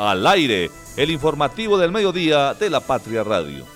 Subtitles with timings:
[0.00, 3.66] al aire, el informativo del mediodía de la Patria Radio.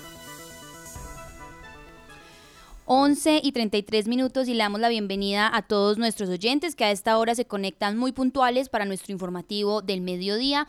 [2.85, 6.91] 11 y 33 minutos y le damos la bienvenida a todos nuestros oyentes que a
[6.91, 10.67] esta hora se conectan muy puntuales para nuestro informativo del mediodía.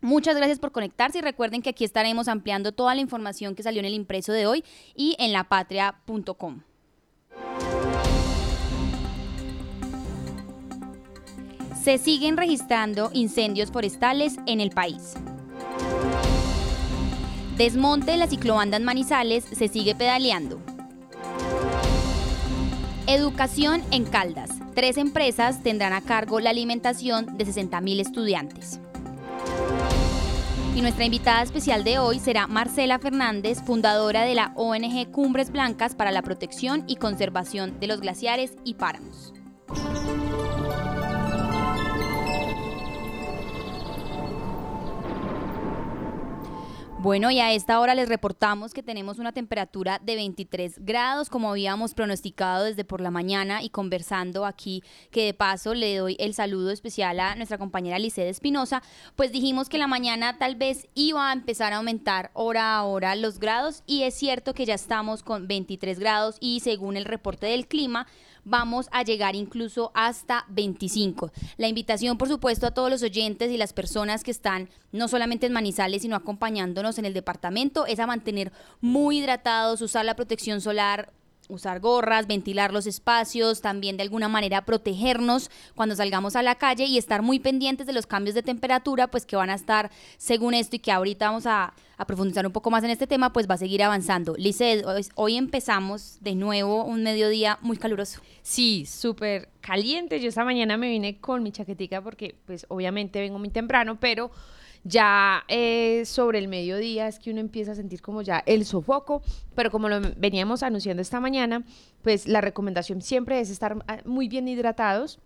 [0.00, 3.80] Muchas gracias por conectarse y recuerden que aquí estaremos ampliando toda la información que salió
[3.80, 6.62] en el impreso de hoy y en lapatria.com.
[11.82, 15.14] Se siguen registrando incendios forestales en el país.
[17.56, 20.60] Desmonte de la ciclobanda en Manizales se sigue pedaleando.
[23.06, 24.50] Educación en Caldas.
[24.74, 28.80] Tres empresas tendrán a cargo la alimentación de 60.000 estudiantes.
[30.76, 35.94] Y nuestra invitada especial de hoy será Marcela Fernández, fundadora de la ONG Cumbres Blancas
[35.96, 39.32] para la protección y conservación de los glaciares y páramos.
[47.00, 51.50] Bueno, y a esta hora les reportamos que tenemos una temperatura de 23 grados, como
[51.50, 56.34] habíamos pronosticado desde por la mañana y conversando aquí, que de paso le doy el
[56.34, 58.82] saludo especial a nuestra compañera Licede Espinosa,
[59.14, 63.14] pues dijimos que la mañana tal vez iba a empezar a aumentar hora a hora
[63.14, 67.46] los grados y es cierto que ya estamos con 23 grados y según el reporte
[67.46, 68.08] del clima,
[68.44, 71.30] vamos a llegar incluso hasta 25.
[71.56, 75.46] La invitación, por supuesto, a todos los oyentes y las personas que están no solamente
[75.46, 80.60] en Manizales, sino acompañándonos en el departamento, es a mantener muy hidratados, usar la protección
[80.60, 81.12] solar
[81.48, 86.84] usar gorras, ventilar los espacios, también de alguna manera protegernos cuando salgamos a la calle
[86.84, 90.54] y estar muy pendientes de los cambios de temperatura, pues que van a estar según
[90.54, 91.72] esto y que ahorita vamos a,
[92.06, 94.36] profundizar un poco más en este tema, pues va a seguir avanzando.
[94.36, 94.84] Lice,
[95.16, 98.20] hoy, empezamos de nuevo un mediodía muy caluroso.
[98.40, 100.20] Sí, súper caliente.
[100.20, 104.30] Yo esta mañana me vine con mi chaquetica porque pues obviamente vengo muy temprano, pero
[104.84, 109.22] ya eh, sobre el mediodía es que uno empieza a sentir como ya el sofoco,
[109.54, 111.64] pero como lo veníamos anunciando esta mañana,
[112.02, 115.18] pues la recomendación siempre es estar ah, muy bien hidratados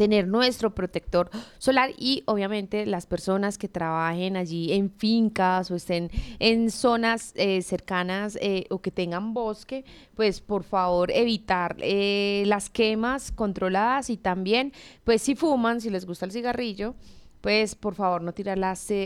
[0.00, 1.28] tener nuestro protector
[1.58, 7.60] solar y obviamente las personas que trabajen allí en fincas o estén en zonas eh,
[7.60, 9.84] cercanas eh, o que tengan bosque,
[10.14, 14.72] pues por favor evitar las quemas controladas y también
[15.04, 16.94] pues si fuman, si les gusta el cigarrillo,
[17.40, 18.58] pues por favor no tirar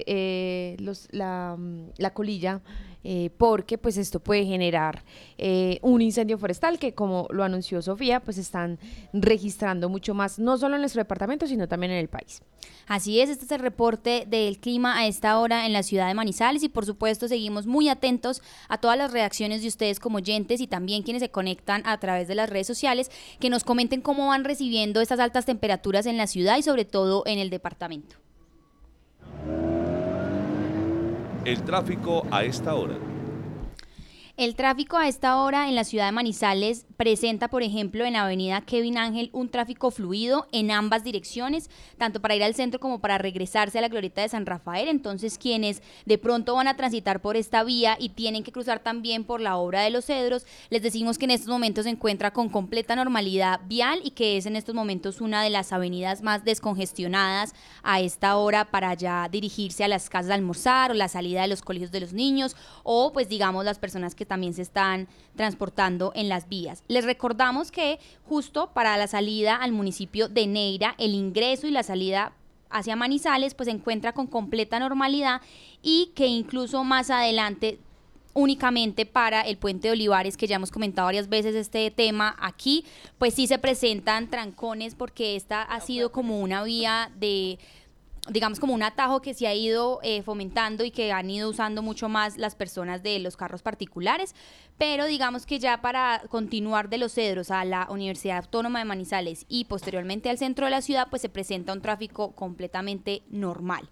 [0.07, 2.63] eh, los, la, mm, la, colilla
[3.05, 5.05] eh, porque pues esto puede generar
[5.39, 8.79] eh, un incendio forestal que como lo anunció Sofía pues están
[9.13, 12.43] registrando mucho más no solo en nuestro departamento sino también en el país.
[12.87, 16.15] Así es, este es el reporte del clima a esta hora en la ciudad de
[16.15, 20.61] Manizales y por supuesto seguimos muy atentos a todas las reacciones de ustedes como oyentes
[20.61, 24.29] y también quienes se conectan a través de las redes sociales que nos comenten cómo
[24.29, 28.17] van recibiendo estas altas temperaturas en la ciudad y sobre todo en el departamento.
[31.45, 33.14] El tráfico a esta hora.
[34.37, 38.63] El tráfico a esta hora en la ciudad de Manizales presenta, por ejemplo, en Avenida
[38.63, 43.17] Kevin Ángel un tráfico fluido en ambas direcciones, tanto para ir al centro como para
[43.17, 44.89] regresarse a la glorieta de San Rafael.
[44.89, 49.23] Entonces, quienes de pronto van a transitar por esta vía y tienen que cruzar también
[49.23, 52.49] por la obra de los cedros, les decimos que en estos momentos se encuentra con
[52.49, 57.55] completa normalidad vial y que es en estos momentos una de las avenidas más descongestionadas
[57.85, 61.49] a esta hora para ya dirigirse a las casas de almorzar o la salida de
[61.49, 66.13] los colegios de los niños o pues digamos las personas que también se están transportando
[66.15, 66.83] en las vías.
[66.89, 67.99] Les recordamos que
[68.29, 72.33] justo para la salida al municipio de Neira, el ingreso y la salida
[72.71, 75.41] hacia Manizales pues se encuentra con completa normalidad
[75.83, 77.79] y que incluso más adelante
[78.35, 82.85] únicamente para el puente de Olivares, que ya hemos comentado varias veces este tema aquí,
[83.17, 87.59] pues sí se presentan trancones porque esta ha sido como una vía de
[88.31, 91.83] digamos como un atajo que se ha ido eh, fomentando y que han ido usando
[91.83, 94.35] mucho más las personas de los carros particulares,
[94.79, 99.45] pero digamos que ya para continuar de los cedros a la Universidad Autónoma de Manizales
[99.49, 103.91] y posteriormente al centro de la ciudad, pues se presenta un tráfico completamente normal.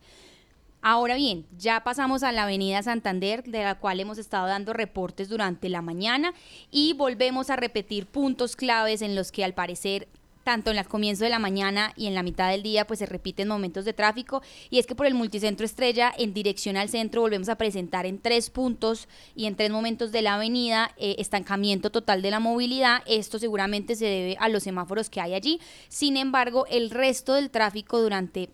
[0.85, 5.29] Ahora bien, ya pasamos a la Avenida Santander, de la cual hemos estado dando reportes
[5.29, 6.35] durante la mañana
[6.73, 10.09] y volvemos a repetir puntos claves en los que al parecer
[10.43, 13.07] tanto en el comienzo de la mañana y en la mitad del día, pues se
[13.07, 14.43] repiten momentos de tráfico.
[14.71, 18.19] Y es que por el multicentro Estrella, en dirección al centro, volvemos a presentar en
[18.19, 23.03] tres puntos y en tres momentos de la avenida eh, estancamiento total de la movilidad.
[23.07, 25.61] Esto seguramente se debe a los semáforos que hay allí.
[25.89, 28.51] Sin embargo, el resto del tráfico durante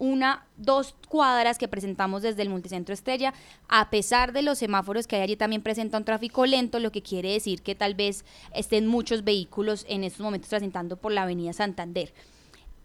[0.00, 3.32] una, dos cuadras que presentamos desde el multicentro Estrella,
[3.68, 7.02] a pesar de los semáforos que hay allí también presenta un tráfico lento, lo que
[7.02, 8.24] quiere decir que tal vez
[8.54, 12.12] estén muchos vehículos en estos momentos transitando por la avenida Santander.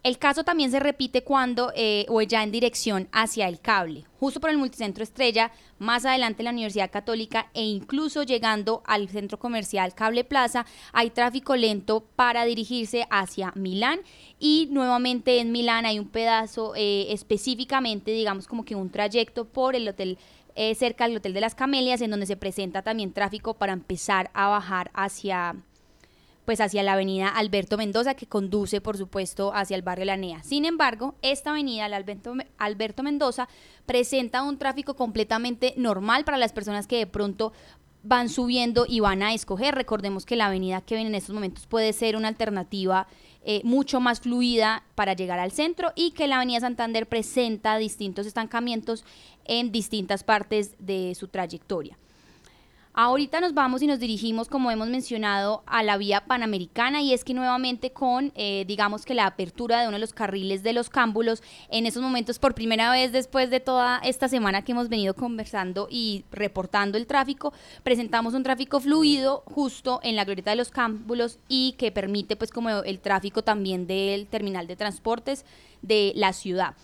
[0.06, 4.40] El caso también se repite cuando eh, o ya en dirección hacia el cable, justo
[4.40, 9.96] por el multicentro Estrella, más adelante la Universidad Católica e incluso llegando al centro comercial
[9.96, 14.02] Cable Plaza, hay tráfico lento para dirigirse hacia Milán
[14.38, 19.76] y nuevamente en Milán hay un pedazo eh, específicamente, digamos como que un trayecto por
[19.76, 20.20] el hotel
[20.54, 24.30] eh, cerca del Hotel de las Camelias, en donde se presenta también tráfico para empezar
[24.36, 25.56] a bajar hacia
[26.46, 30.44] pues hacia la avenida Alberto Mendoza, que conduce, por supuesto, hacia el barrio Lanea.
[30.44, 33.50] Sin embargo, esta avenida, la Alberto, Alberto Mendoza,
[33.86, 37.52] presenta un tráfico completamente normal para las personas que de pronto
[38.04, 39.74] van subiendo y van a escoger.
[39.74, 43.08] Recordemos que la avenida que viene en estos momentos puede ser una alternativa
[43.44, 48.28] eh, mucho más fluida para llegar al centro y que la avenida Santander presenta distintos
[48.28, 49.04] estancamientos
[49.44, 51.98] en distintas partes de su trayectoria.
[52.98, 57.26] Ahorita nos vamos y nos dirigimos, como hemos mencionado, a la vía panamericana y es
[57.26, 60.90] que nuevamente con, eh, digamos que la apertura de uno de los carriles de los
[60.90, 65.14] cámbulos, en esos momentos por primera vez después de toda esta semana que hemos venido
[65.14, 67.52] conversando y reportando el tráfico,
[67.84, 72.50] presentamos un tráfico fluido justo en la glorieta de los cámbulos y que permite pues
[72.50, 75.44] como el tráfico también del terminal de transportes
[75.82, 76.76] de la ciudad.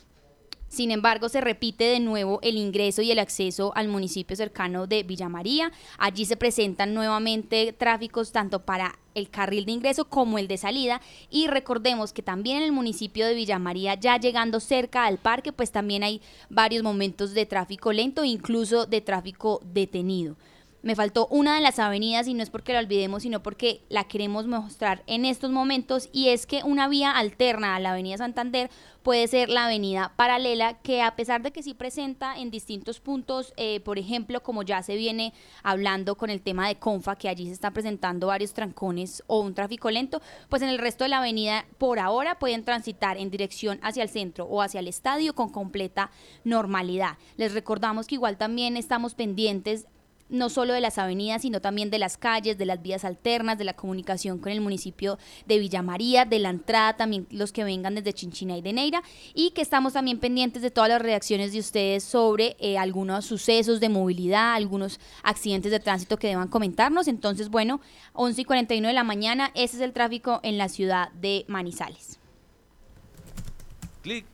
[0.71, 5.03] Sin embargo, se repite de nuevo el ingreso y el acceso al municipio cercano de
[5.03, 5.69] Villa María.
[5.97, 11.01] Allí se presentan nuevamente tráficos tanto para el carril de ingreso como el de salida
[11.29, 15.51] y recordemos que también en el municipio de Villa María ya llegando cerca al parque
[15.51, 20.37] pues también hay varios momentos de tráfico lento incluso de tráfico detenido.
[20.83, 24.05] Me faltó una de las avenidas y no es porque la olvidemos, sino porque la
[24.05, 28.71] queremos mostrar en estos momentos y es que una vía alterna a la avenida Santander
[29.03, 33.53] puede ser la avenida paralela que a pesar de que sí presenta en distintos puntos,
[33.57, 37.45] eh, por ejemplo, como ya se viene hablando con el tema de Confa, que allí
[37.45, 40.19] se están presentando varios trancones o un tráfico lento,
[40.49, 44.09] pues en el resto de la avenida por ahora pueden transitar en dirección hacia el
[44.09, 46.09] centro o hacia el estadio con completa
[46.43, 47.19] normalidad.
[47.37, 49.85] Les recordamos que igual también estamos pendientes
[50.31, 53.65] no solo de las avenidas, sino también de las calles, de las vías alternas, de
[53.65, 57.95] la comunicación con el municipio de Villa María, de la entrada también los que vengan
[57.95, 61.59] desde Chinchina y de Neira, y que estamos también pendientes de todas las reacciones de
[61.59, 67.07] ustedes sobre eh, algunos sucesos de movilidad, algunos accidentes de tránsito que deban comentarnos.
[67.07, 67.81] Entonces, bueno,
[68.13, 72.19] 11 y 41 de la mañana, ese es el tráfico en la ciudad de Manizales.
[74.01, 74.25] Clic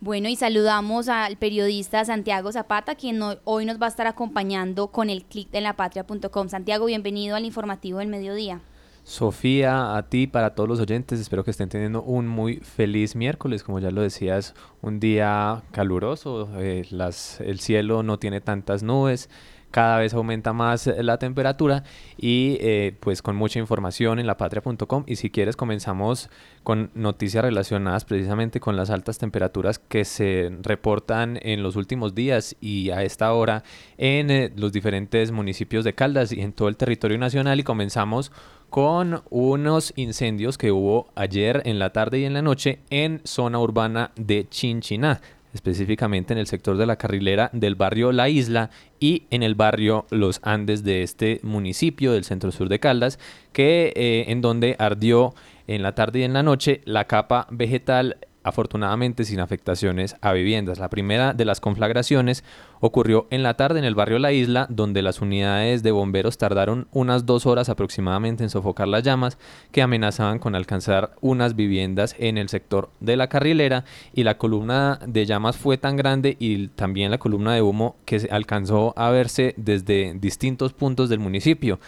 [0.00, 5.10] bueno, y saludamos al periodista Santiago Zapata, quien hoy nos va a estar acompañando con
[5.10, 6.48] el clic en lapatria.com.
[6.48, 8.60] Santiago, bienvenido al informativo del mediodía.
[9.04, 13.62] Sofía, a ti, para todos los oyentes, espero que estén teniendo un muy feliz miércoles.
[13.62, 19.28] Como ya lo decías, un día caluroso, eh, las, el cielo no tiene tantas nubes
[19.70, 21.84] cada vez aumenta más eh, la temperatura
[22.16, 26.30] y eh, pues con mucha información en lapatria.com y si quieres comenzamos
[26.62, 32.56] con noticias relacionadas precisamente con las altas temperaturas que se reportan en los últimos días
[32.60, 33.62] y a esta hora
[33.96, 37.60] en eh, los diferentes municipios de Caldas y en todo el territorio nacional.
[37.60, 38.32] Y comenzamos
[38.68, 43.58] con unos incendios que hubo ayer en la tarde y en la noche en zona
[43.58, 45.20] urbana de Chinchiná
[45.54, 50.06] específicamente en el sector de la carrilera del barrio La Isla y en el barrio
[50.10, 53.18] Los Andes de este municipio del centro sur de Caldas,
[53.52, 55.34] que eh, en donde ardió
[55.66, 60.78] en la tarde y en la noche la capa vegetal afortunadamente sin afectaciones a viviendas.
[60.78, 62.44] La primera de las conflagraciones
[62.80, 66.88] ocurrió en la tarde en el barrio La Isla, donde las unidades de bomberos tardaron
[66.92, 69.38] unas dos horas aproximadamente en sofocar las llamas
[69.70, 74.98] que amenazaban con alcanzar unas viviendas en el sector de la carrilera y la columna
[75.06, 79.54] de llamas fue tan grande y también la columna de humo que alcanzó a verse
[79.56, 81.78] desde distintos puntos del municipio.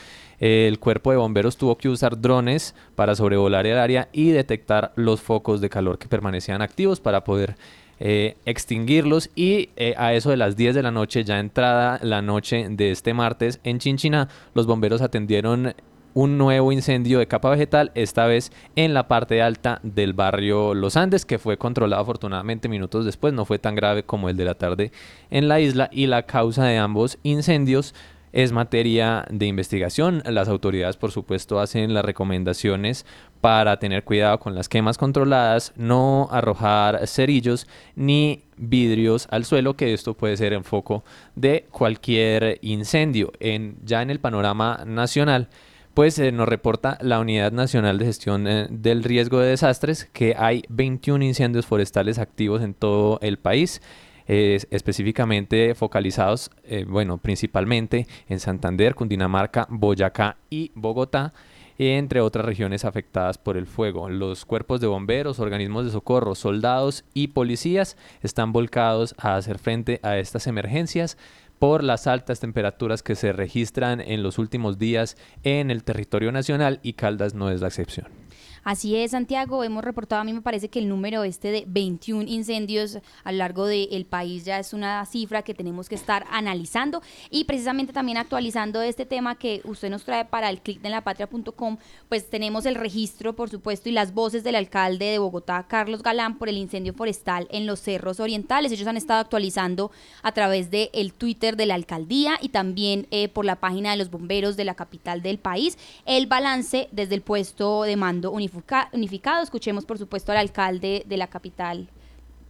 [0.43, 5.21] El cuerpo de bomberos tuvo que usar drones para sobrevolar el área y detectar los
[5.21, 7.55] focos de calor que permanecían activos para poder
[8.01, 9.31] eh, extinguirlos.
[9.37, 12.91] Y eh, a eso de las 10 de la noche, ya entrada la noche de
[12.91, 15.77] este martes en Chinchina, los bomberos atendieron
[16.13, 20.97] un nuevo incendio de capa vegetal, esta vez en la parte alta del barrio Los
[20.97, 24.55] Andes, que fue controlado afortunadamente minutos después, no fue tan grave como el de la
[24.55, 24.91] tarde
[25.31, 27.95] en la isla y la causa de ambos incendios
[28.33, 30.23] es materia de investigación.
[30.27, 33.07] Las autoridades, por supuesto, hacen las recomendaciones
[33.41, 39.93] para tener cuidado con las quemas controladas, no arrojar cerillos ni vidrios al suelo, que
[39.93, 43.33] esto puede ser en foco de cualquier incendio.
[43.41, 45.49] En, ya en el panorama nacional,
[45.95, 50.35] pues eh, nos reporta la Unidad Nacional de Gestión eh, del Riesgo de Desastres que
[50.39, 53.83] hay 21 incendios forestales activos en todo el país
[54.27, 61.33] específicamente focalizados, eh, bueno, principalmente en Santander, Cundinamarca, Boyacá y Bogotá.
[61.79, 64.09] entre otras regiones afectadas por el fuego.
[64.09, 69.99] Los cuerpos de bomberos, organismos de socorro, soldados y policías están volcados a hacer frente
[70.03, 71.17] a estas emergencias
[71.59, 76.79] por las altas temperaturas que se registran en los últimos días en el territorio nacional
[76.83, 78.22] y Caldas no es la excepción.
[78.65, 82.29] Así es, Santiago, hemos reportado, a mí me parece que el número este de 21
[82.29, 87.03] incendios a lo largo del país ya es una cifra que tenemos que estar analizando
[87.29, 91.01] y precisamente también actualizando este tema que usted nos trae para el clic de la
[91.01, 91.79] patria.com,
[92.09, 96.39] pues tenemos el registro, por supuesto, y las voces del alcalde de Bogotá, Carlos Galán,
[96.39, 98.71] por el incendio forestal en los cerros orientales.
[98.71, 99.91] Ellos han estado actualizando
[100.23, 103.97] a través del el Twitter de la alcaldía y también eh, por la página de
[103.97, 108.52] los bomberos de la capital del país el balance desde el puesto de mando unificado
[108.93, 109.43] unificado.
[109.43, 111.89] Escuchemos, por supuesto, al alcalde de la capital,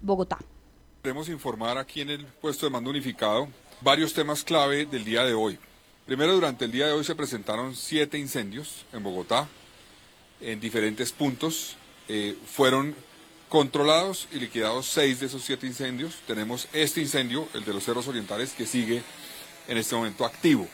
[0.01, 0.39] Bogotá.
[1.03, 3.49] Queremos informar aquí en el puesto de mando unificado
[3.81, 5.59] varios temas clave del día de hoy.
[6.07, 9.49] Primero, durante el día de hoy se presentaron siete incendios en Bogotá,
[10.41, 11.77] en diferentes puntos.
[12.09, 12.95] Eh, fueron
[13.49, 16.21] controlados y liquidados seis de esos siete incendios.
[16.27, 19.03] Tenemos este incendio, el de los cerros orientales, que sigue
[19.69, 20.67] en este momento activo.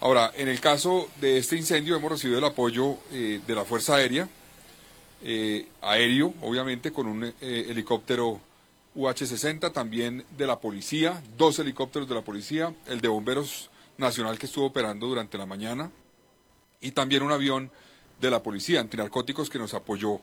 [0.00, 3.96] Ahora, en el caso de este incendio hemos recibido el apoyo eh, de la Fuerza
[3.96, 4.28] Aérea,
[5.22, 8.40] eh, aéreo, obviamente, con un eh, helicóptero
[8.94, 14.46] UH-60, también de la policía, dos helicópteros de la policía, el de Bomberos Nacional que
[14.46, 15.90] estuvo operando durante la mañana
[16.80, 17.70] y también un avión
[18.20, 20.20] de la policía antinarcóticos que nos apoyó.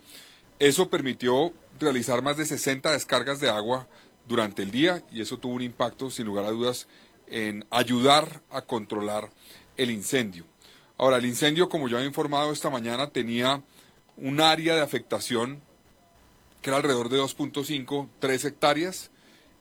[0.59, 3.87] Eso permitió realizar más de 60 descargas de agua
[4.27, 6.87] durante el día y eso tuvo un impacto, sin lugar a dudas,
[7.27, 9.29] en ayudar a controlar
[9.77, 10.45] el incendio.
[10.97, 13.61] Ahora, el incendio, como ya he informado esta mañana, tenía
[14.17, 15.61] un área de afectación
[16.61, 19.11] que era alrededor de 2.5, 3 hectáreas.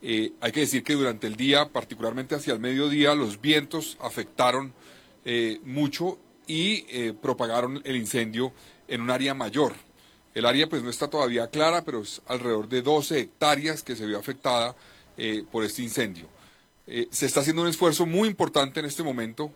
[0.03, 4.73] Eh, hay que decir que durante el día, particularmente hacia el mediodía, los vientos afectaron
[5.25, 8.53] eh, mucho y eh, propagaron el incendio
[8.89, 9.75] en un área mayor.
[10.35, 14.07] El área pues no está todavía clara, pero es alrededor de 12 hectáreas que se
[14.07, 14.77] vio afectada
[15.51, 16.29] por este incendio.
[16.85, 19.51] se está haciendo un esfuerzo muy importante en este momento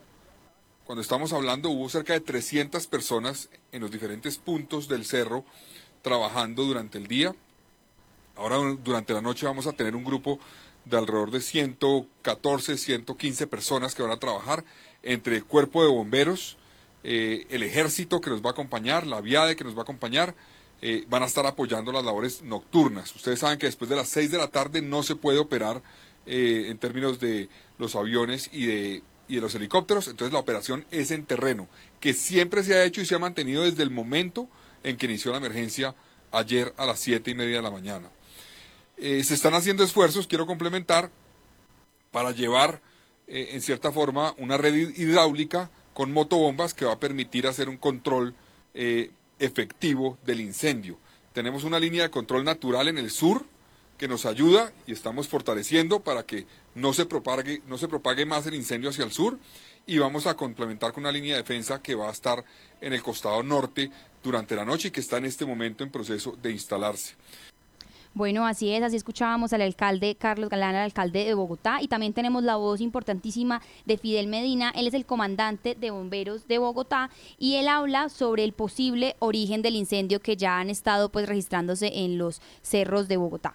[0.85, 5.45] cuando estamos hablando, hubo cerca de 300 personas en los diferentes puntos del cerro
[6.03, 7.35] trabajando durante el día.
[8.37, 10.41] Ahora durante la noche vamos a tener un grupo
[10.85, 14.65] de alrededor de 114, 115 personas que van a trabajar
[15.03, 16.57] entre el cuerpo de bomberos,
[17.05, 20.35] eh, el ejército que nos va a acompañar, la viade que nos va a acompañar,
[20.83, 23.15] eh, van a estar apoyando las labores nocturnas.
[23.15, 25.83] Ustedes saben que después de las 6 de la tarde no se puede operar
[26.27, 30.85] eh, en términos de los aviones y de y de los helicópteros, entonces la operación
[30.91, 31.69] es en terreno,
[32.01, 34.49] que siempre se ha hecho y se ha mantenido desde el momento
[34.83, 35.95] en que inició la emergencia
[36.33, 38.11] ayer a las siete y media de la mañana.
[38.97, 41.11] Eh, se están haciendo esfuerzos, quiero complementar,
[42.11, 42.83] para llevar
[43.29, 47.77] eh, en cierta forma una red hidráulica con motobombas que va a permitir hacer un
[47.77, 48.35] control
[48.75, 50.99] eh, efectivo del incendio.
[51.33, 53.47] Tenemos una línea de control natural en el sur,
[54.01, 58.47] que nos ayuda y estamos fortaleciendo para que no se propague, no se propague más
[58.47, 59.39] el incendio hacia el sur
[59.87, 62.43] y vamos a complementar con una línea de defensa que va a estar
[62.81, 63.91] en el costado norte
[64.23, 67.15] durante la noche y que está en este momento en proceso de instalarse.
[68.15, 72.15] Bueno, así es, así escuchábamos al alcalde Carlos Galán, al alcalde de Bogotá, y también
[72.15, 77.11] tenemos la voz importantísima de Fidel Medina, él es el comandante de bomberos de Bogotá,
[77.39, 81.99] y él habla sobre el posible origen del incendio que ya han estado pues registrándose
[82.03, 83.55] en los cerros de Bogotá.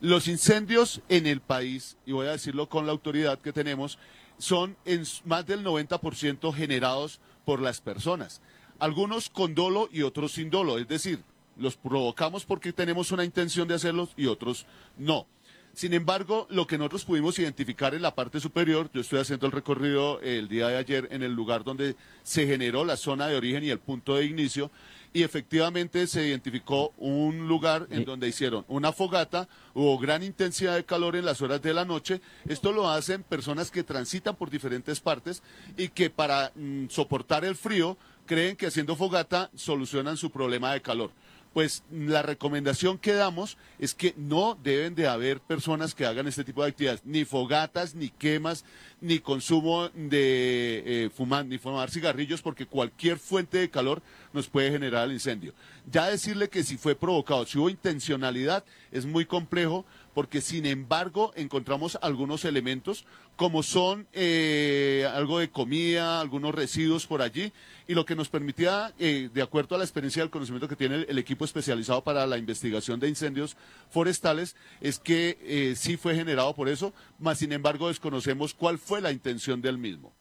[0.00, 3.98] Los incendios en el país, y voy a decirlo con la autoridad que tenemos,
[4.38, 8.42] son en más del 90% generados por las personas.
[8.78, 11.20] Algunos con dolo y otros sin dolo, es decir,
[11.56, 14.66] los provocamos porque tenemos una intención de hacerlos y otros
[14.98, 15.26] no.
[15.72, 19.52] Sin embargo, lo que nosotros pudimos identificar en la parte superior, yo estoy haciendo el
[19.52, 23.62] recorrido el día de ayer en el lugar donde se generó la zona de origen
[23.62, 24.70] y el punto de inicio,
[25.12, 30.84] y efectivamente se identificó un lugar en donde hicieron una fogata, hubo gran intensidad de
[30.84, 32.20] calor en las horas de la noche.
[32.48, 35.42] Esto lo hacen personas que transitan por diferentes partes
[35.76, 37.96] y que para mm, soportar el frío
[38.26, 41.10] creen que haciendo fogata solucionan su problema de calor
[41.56, 46.44] pues la recomendación que damos es que no deben de haber personas que hagan este
[46.44, 48.66] tipo de actividades, ni fogatas, ni quemas,
[49.00, 54.02] ni consumo de eh, fumar, ni fumar cigarrillos, porque cualquier fuente de calor
[54.34, 55.54] nos puede generar el incendio.
[55.90, 59.86] Ya decirle que si fue provocado, si hubo intencionalidad, es muy complejo,
[60.16, 63.04] porque sin embargo encontramos algunos elementos
[63.36, 67.52] como son eh, algo de comida, algunos residuos por allí,
[67.86, 70.74] y lo que nos permitía, eh, de acuerdo a la experiencia y al conocimiento que
[70.74, 73.58] tiene el, equipo especializado para la investigación de incendios
[73.90, 79.02] forestales, es que eh, sí fue generado por eso, mas sin embargo desconocemos cuál fue
[79.02, 80.14] la intención del mismo.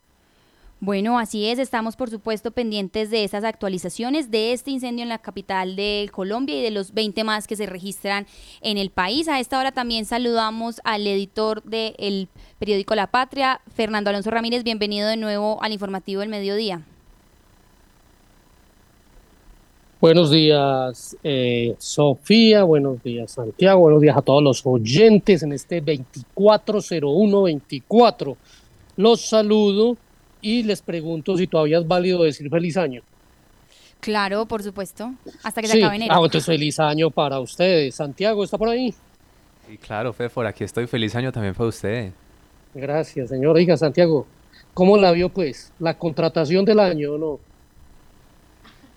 [0.81, 5.19] Bueno, así es, estamos por supuesto pendientes de esas actualizaciones de este incendio en la
[5.19, 8.27] capital de Colombia y de los 20 más que se registran
[8.61, 9.29] en el país.
[9.29, 12.27] A esta hora también saludamos al editor del
[12.59, 14.65] periódico La Patria, Fernando Alonso Ramírez.
[14.65, 16.81] Bienvenido de nuevo al informativo del mediodía.
[20.01, 22.63] Buenos días, eh, Sofía.
[22.63, 23.79] Buenos días, Santiago.
[23.79, 28.35] Buenos días a todos los oyentes en este 240124.
[28.97, 29.95] Los saludo
[30.45, 33.01] y les pregunto si todavía es válido decir feliz año.
[33.99, 35.11] Claro, por supuesto,
[35.41, 36.13] hasta que se acabe enero.
[36.13, 37.95] Ah, entonces feliz año para ustedes.
[37.95, 38.93] Santiago, ¿está por ahí?
[39.67, 40.85] Sí, claro, Fefor, aquí estoy.
[40.85, 42.11] Feliz año también para usted.
[42.75, 43.55] Gracias, señor.
[43.55, 44.27] Oiga, Santiago,
[44.75, 45.73] ¿cómo la vio, pues?
[45.79, 47.39] ¿La contratación del año o no?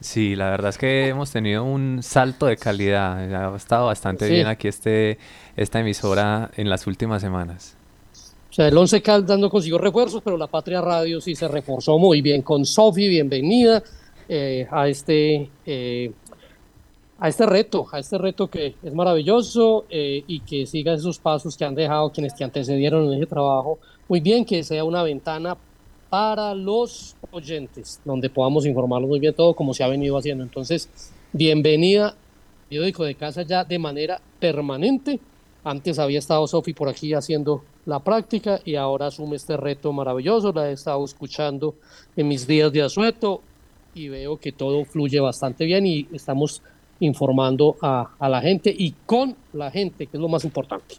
[0.02, 3.52] Sí, la verdad es que hemos tenido un salto de calidad.
[3.54, 5.16] Ha estado bastante bien aquí este,
[5.56, 7.77] esta emisora en las últimas semanas.
[8.50, 11.98] O sea, el Once Caldas no consiguió refuerzos, pero la Patria Radio sí se reforzó
[11.98, 12.40] muy bien.
[12.40, 13.82] Con Sofi, bienvenida
[14.26, 16.12] eh, a, este, eh,
[17.18, 21.58] a este reto, a este reto que es maravilloso eh, y que siga esos pasos
[21.58, 23.78] que han dejado quienes te antecedieron en ese trabajo.
[24.08, 25.54] Muy bien, que sea una ventana
[26.08, 30.42] para los oyentes, donde podamos informarlos muy bien todo como se ha venido haciendo.
[30.42, 30.88] Entonces,
[31.34, 32.16] bienvenida,
[32.70, 35.20] periódico de casa ya de manera permanente.
[35.64, 40.52] Antes había estado Sofi por aquí haciendo la práctica y ahora asume este reto maravilloso.
[40.52, 41.74] La he estado escuchando
[42.16, 43.40] en mis días de asueto
[43.94, 46.62] y veo que todo fluye bastante bien y estamos
[47.00, 50.96] informando a, a la gente y con la gente, que es lo más importante.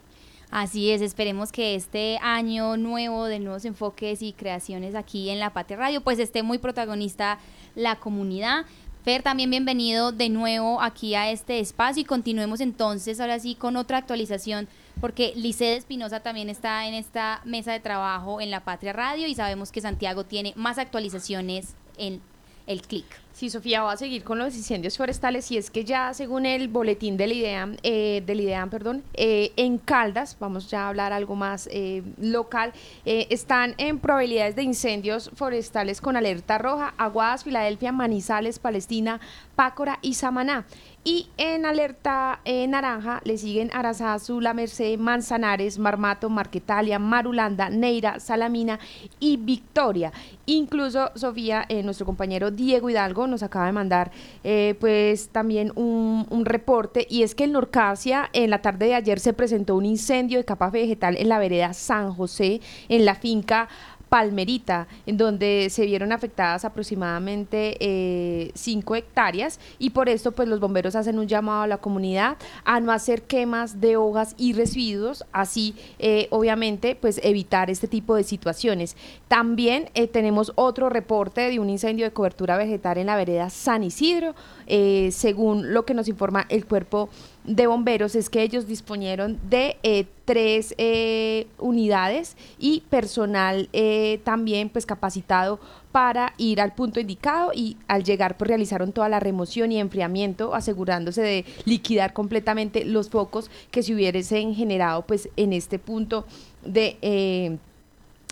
[0.50, 5.54] Así es, esperemos que este año nuevo de nuevos enfoques y creaciones aquí en La
[5.54, 7.38] Patria Radio, pues esté muy protagonista
[7.76, 8.66] la comunidad.
[9.04, 13.78] Fer, también bienvenido de nuevo aquí a este espacio y continuemos entonces ahora sí con
[13.78, 14.68] otra actualización
[15.00, 19.36] porque Licede Espinosa también está en esta mesa de trabajo en La Patria Radio y
[19.36, 22.22] sabemos que Santiago tiene más actualizaciones en
[22.68, 23.06] el clic.
[23.40, 26.68] Sí, Sofía, va a seguir con los incendios forestales y es que ya según el
[26.68, 28.22] boletín del IDEAM, eh,
[28.70, 32.74] perdón, eh, en Caldas, vamos ya a hablar algo más eh, local,
[33.06, 39.22] eh, están en probabilidades de incendios forestales con alerta roja, Aguadas, Filadelfia, Manizales, Palestina,
[39.56, 40.66] Pácora y Samaná.
[41.06, 48.80] Y en alerta naranja le siguen Arazazu, La Merced, Manzanares, Marmato, Marquetalia, Marulanda, Neira, Salamina
[49.18, 50.12] y Victoria.
[50.50, 54.10] Incluso Sofía, eh, nuestro compañero Diego Hidalgo nos acaba de mandar
[54.44, 58.96] eh, pues también un, un reporte y es que en Norcasia en la tarde de
[58.96, 63.14] ayer se presentó un incendio de capa vegetal en la vereda San José, en la
[63.14, 63.70] finca
[64.10, 70.60] Palmerita, en donde se vieron afectadas aproximadamente eh, 5 hectáreas y por esto pues los
[70.60, 75.24] bomberos hacen un llamado a la comunidad a no hacer quemas de hojas y residuos,
[75.32, 78.98] así eh, obviamente pues evitar este tipo de situaciones.
[79.28, 83.84] También eh, tenemos otro reporte de un incendio de cobertura vegetal en la vereda San
[83.84, 84.36] Isidro,
[84.68, 87.10] eh, según lo que nos informa el cuerpo
[87.44, 94.70] de bomberos es que ellos disponieron de eh, tres eh, unidades y personal eh, también
[94.70, 95.60] pues capacitado
[95.92, 100.54] para ir al punto indicado y al llegar pues realizaron toda la remoción y enfriamiento
[100.54, 106.26] asegurándose de liquidar completamente los focos que se hubiesen generado pues en este punto
[106.64, 107.60] de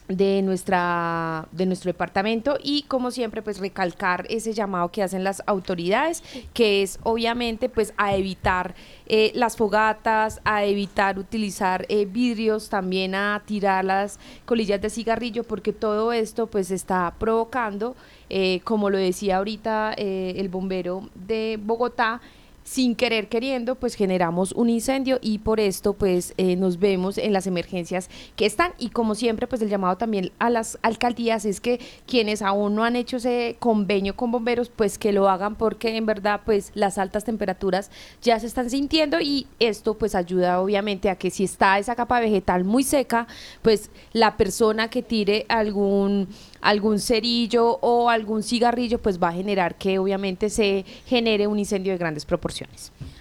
[0.07, 5.43] de nuestra de nuestro departamento y como siempre pues recalcar ese llamado que hacen las
[5.45, 8.73] autoridades que es obviamente pues a evitar
[9.07, 15.43] eh, las fogatas a evitar utilizar eh, vidrios también a tirar las colillas de cigarrillo
[15.43, 17.95] porque todo esto pues está provocando
[18.29, 22.21] eh, como lo decía ahorita el bombero de Bogotá
[22.67, 27.31] sin querer queriendo, pues generamos un incendio y por esto pues eh, nos vemos en
[27.31, 31.61] las emergencias que están y como siempre pues el llamado también a las alcaldías es
[31.61, 35.95] que quienes aún no han hecho ese convenio con bomberos pues que lo hagan porque
[35.95, 37.89] en verdad pues las altas temperaturas
[38.21, 42.19] ya se están sintiendo y esto pues ayuda obviamente a que si está esa capa
[42.19, 43.27] vegetal muy seca
[43.61, 46.27] pues la persona que tire algún
[46.61, 51.93] algún cerillo o algún cigarrillo, pues va a generar que obviamente se genere un incendio
[51.93, 52.56] de grandes proporciones.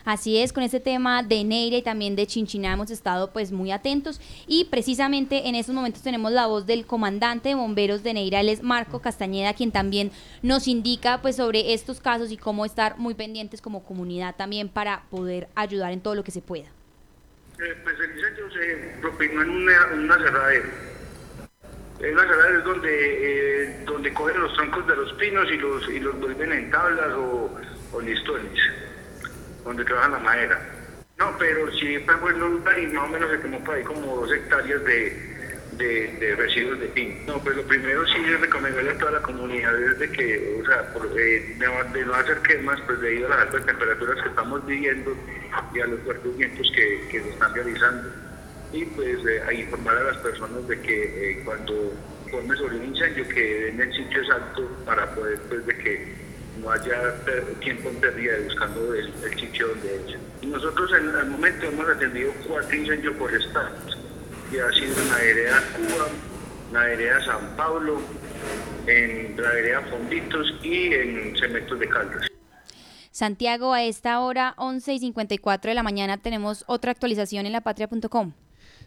[0.05, 3.73] Así es, con este tema de Neira y también de Chinchiná hemos estado pues muy
[3.73, 8.41] atentos y precisamente en estos momentos tenemos la voz del comandante de bomberos de Neira,
[8.41, 12.99] él es Marco Castañeda, quien también nos indica pues sobre estos casos y cómo estar
[12.99, 16.67] muy pendientes como comunidad también para poder ayudar en todo lo que se pueda.
[17.59, 19.73] Eh, pues el incendio se propinó en una,
[20.53, 20.97] en.
[21.99, 25.89] En una cerradera es donde, eh, donde cogen los troncos de los pinos y los,
[25.89, 27.51] y los vuelven en tablas o,
[27.93, 28.61] o listones,
[29.67, 30.61] donde trabajan la madera.
[31.19, 34.17] No, pero sí fue bueno lugar y más o menos se quemó por ahí como
[34.17, 35.37] dos hectáreas de,
[35.73, 37.15] de, residuos de pino.
[37.27, 40.67] No, pues lo primero sí es recomendarle a toda la comunidad es de que, o
[40.67, 45.17] sea, eh, de, no hacer quemas, pues debido a las altas temperaturas que estamos viviendo
[45.75, 48.09] y a los fuertes vientos que, que se están realizando.
[48.73, 51.95] Y pues eh, a informar a las personas de que eh, cuando
[52.31, 56.26] forme sobre un incendio que den el sitio exacto para poder pues de que
[56.61, 57.15] no haya
[57.61, 60.47] tiempo en pérdida buscando el, sitio donde es.
[60.47, 63.71] Nosotros en el momento hemos atendido cuatro incendios por estado
[64.51, 66.09] que ha sido en la vereda Cuba,
[66.69, 68.01] en la vereda San Pablo,
[68.87, 72.29] en la vereda Fonditos y en Cementos de Caldas.
[73.11, 78.35] Santiago, a esta hora, 11 y 54 de la mañana, tenemos otra actualización en lapatria.com.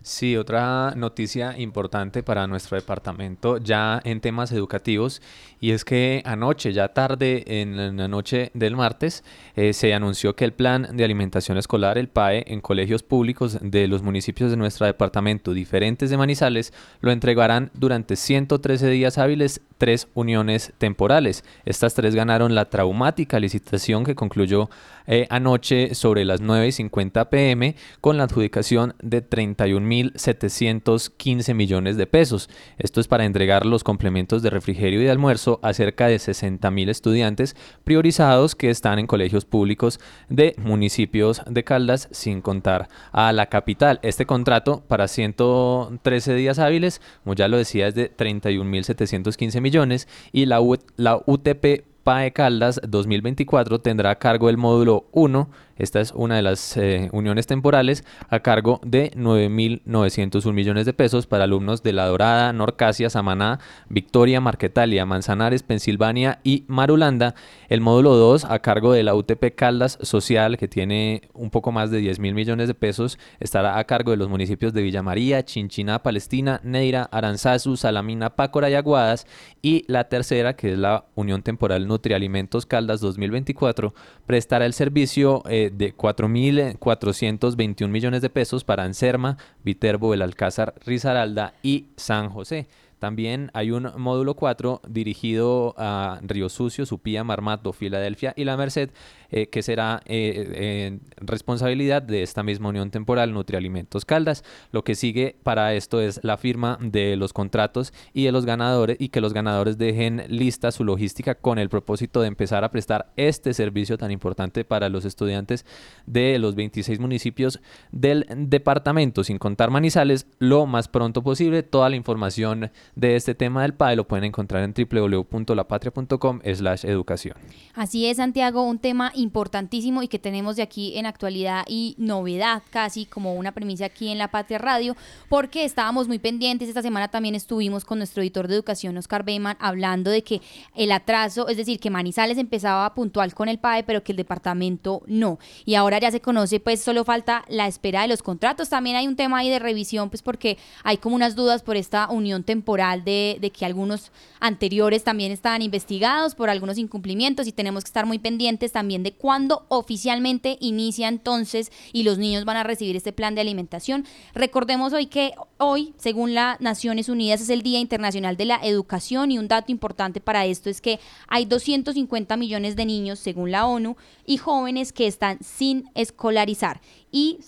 [0.02, 5.22] Sí, otra noticia importante para nuestro departamento ya en temas educativos
[5.60, 9.24] y es que anoche, ya tarde en la noche del martes,
[9.56, 13.88] eh, se anunció que el plan de alimentación escolar, el PAE, en colegios públicos de
[13.88, 20.08] los municipios de nuestro departamento diferentes de Manizales, lo entregarán durante 113 días hábiles tres
[20.14, 21.44] uniones temporales.
[21.66, 24.70] Estas tres ganaron la traumática licitación que concluyó
[25.08, 32.52] eh, anoche sobre las 9.50 pm con la adjudicación de 31.715 millones de pesos.
[32.78, 36.90] Esto es para entregar los complementos de refrigerio y de almuerzo a cerca de 60.000
[36.90, 43.48] estudiantes priorizados que están en colegios públicos de municipios de Caldas sin contar a la
[43.48, 44.00] capital.
[44.04, 50.46] Este contrato para 113 días hábiles, como ya lo decía, es de 31.715 millones y
[50.46, 50.60] la,
[50.98, 56.42] la UTP PAE Caldas 2024 tendrá a cargo el módulo 1 esta es una de
[56.42, 62.06] las eh, uniones temporales a cargo de 9.901 millones de pesos para alumnos de La
[62.06, 67.34] Dorada, Norcasia, Samaná, Victoria, Marquetalia, Manzanares, Pensilvania y Marulanda.
[67.70, 71.92] El módulo 2 a cargo de la UTP Caldas Social, que tiene un poco más
[71.92, 75.46] de 10 mil millones de pesos, estará a cargo de los municipios de Villa María,
[75.46, 79.28] Chinchiná, Palestina, Neira, Aranzazu, Salamina, Pácora y Aguadas.
[79.62, 83.94] Y la tercera, que es la Unión Temporal Nutrialimentos Caldas 2024,
[84.26, 91.54] prestará el servicio eh, de 4.421 millones de pesos para Anserma, Viterbo, El Alcázar, Risaralda
[91.64, 92.68] y San José.
[93.00, 98.90] También hay un módulo 4 dirigido a Río Sucio, Supía, Marmato, Filadelfia y La Merced,
[99.32, 104.44] eh, que será eh, responsabilidad de esta misma unión temporal Nutrialimentos Caldas.
[104.72, 108.98] Lo que sigue para esto es la firma de los contratos y de los ganadores
[109.00, 113.12] y que los ganadores dejen lista su logística con el propósito de empezar a prestar
[113.16, 115.66] este servicio tan importante para los estudiantes
[116.06, 117.60] de los 26 municipios
[117.92, 121.64] del departamento, sin contar Manizales, lo más pronto posible.
[121.64, 127.36] Toda la información de este tema del PAE lo pueden encontrar en www.lapatria.com slash educación.
[127.74, 132.64] Así es, Santiago, un tema importantísimo y que tenemos de aquí en actualidad y novedad
[132.70, 134.96] casi como una premisa aquí en La Patria Radio,
[135.30, 139.58] porque estábamos muy pendientes, esta semana también estuvimos con nuestro editor de educación, Oscar Beyman,
[139.60, 140.42] hablando de que
[140.76, 145.04] el atraso, es decir, que Manizales empezaba puntual con el PAE, pero que el departamento
[145.08, 145.40] no.
[145.66, 148.70] Y ahora ya se conoce, pues solo falta la espera de los contratos.
[148.70, 152.10] También hay un tema ahí de revisión, pues porque hay como unas dudas por esta
[152.10, 157.90] unión temporal de, que algunos anteriores también estaban investigados por algunos incumplimientos y tenemos que
[157.90, 162.96] estar muy pendientes también de cuándo oficialmente inicia entonces y los niños van a recibir
[162.96, 164.06] este plan de alimentación.
[164.34, 169.32] Recordemos hoy que hoy, según las Naciones Unidas, es el Día Internacional de la Educación
[169.32, 173.66] y un dato importante para esto es que hay 250 millones de niños, según la
[173.66, 177.40] ONU, y jóvenes que están sin escolarizar y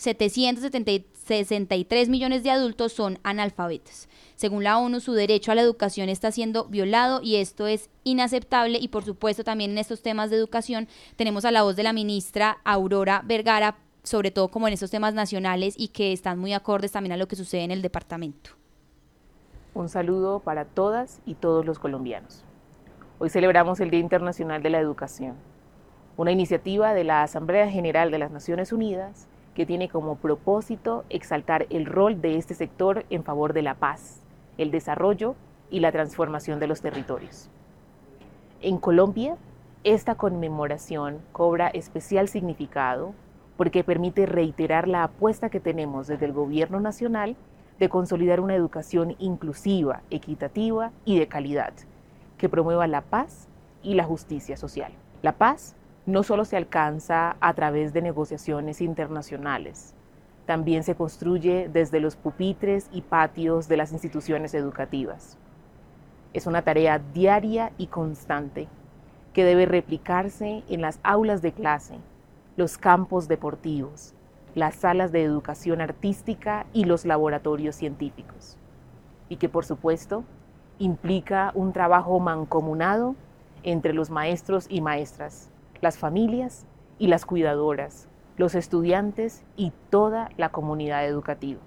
[1.32, 4.10] 763 millones de adultos son analfabetos.
[4.36, 8.80] Según la ONU, su derecho a la educación está siendo violado y esto es inaceptable
[8.82, 11.94] y por supuesto también en estos temas de educación tenemos a la voz de la
[11.94, 16.92] ministra Aurora Vergara, sobre todo como en estos temas nacionales y que están muy acordes
[16.92, 18.50] también a lo que sucede en el departamento.
[19.74, 22.44] Un saludo para todas y todos los colombianos.
[23.20, 25.36] Hoy celebramos el Día Internacional de la Educación,
[26.18, 31.68] una iniciativa de la Asamblea General de las Naciones Unidas que tiene como propósito exaltar
[31.70, 34.22] el rol de este sector en favor de la paz,
[34.58, 35.36] el desarrollo
[35.70, 37.50] y la transformación de los territorios.
[38.62, 39.38] En Colombia,
[39.84, 43.14] esta conmemoración cobra especial significado
[43.58, 47.36] porque permite reiterar la apuesta que tenemos desde el Gobierno Nacional
[47.80, 51.74] de consolidar una educación inclusiva, equitativa y de calidad,
[52.38, 53.48] que promueva la paz
[53.82, 54.92] y la justicia social.
[55.24, 59.94] La paz no solo se alcanza a través de negociaciones internacionales,
[60.46, 65.38] también se construye desde los pupitres y patios de las instituciones educativas.
[66.34, 68.68] Es una tarea diaria y constante
[69.34, 71.96] que debe replicarse en las aulas de clase,
[72.58, 74.14] los campos deportivos,
[74.56, 78.58] las salas de educación artística y los laboratorios científicos.
[79.30, 80.26] y que por supuesto
[80.78, 83.16] implica un trabajo mancomunado
[83.64, 85.51] entre los maestros y maestras,
[85.82, 86.68] las familias
[87.00, 91.60] y las cuidadoras, los estudiantes y toda la comunidad educativa.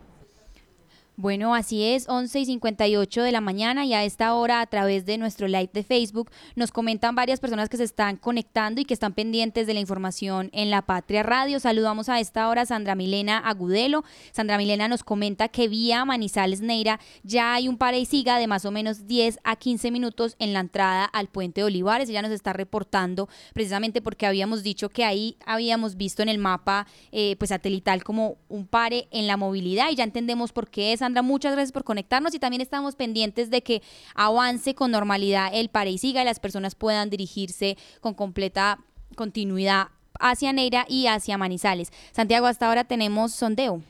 [1.16, 5.07] Bueno, así es, 11 y 58 de la mañana y a esta hora a través
[5.07, 8.94] de nuestro live de Facebook nos comentan varias personas que se están conectando y que
[8.94, 11.61] están pendientes de la información en La Patria Radio.
[11.61, 14.03] Saludamos a esta hora a Sandra Milena Agudelo.
[14.33, 18.48] Sandra Milena nos comenta que vía Manizales Neira ya hay un pare y siga de
[18.48, 22.09] más o menos 10 a 15 minutos en la entrada al puente de Olivares.
[22.09, 26.88] Ella nos está reportando precisamente porque habíamos dicho que ahí habíamos visto en el mapa
[27.12, 31.04] eh, pues satelital como un pare en la movilidad y ya entendemos por qué es
[31.05, 33.83] Sandra, muchas gracias por conectarnos y también estamos pendientes de que
[34.14, 38.79] avance con normalidad el pare y siga y las personas puedan dirigirse con completa
[39.14, 39.88] continuidad
[40.19, 41.93] hacia Neira y hacia Manizales.
[42.12, 43.83] Santiago, hasta ahora tenemos sondeo.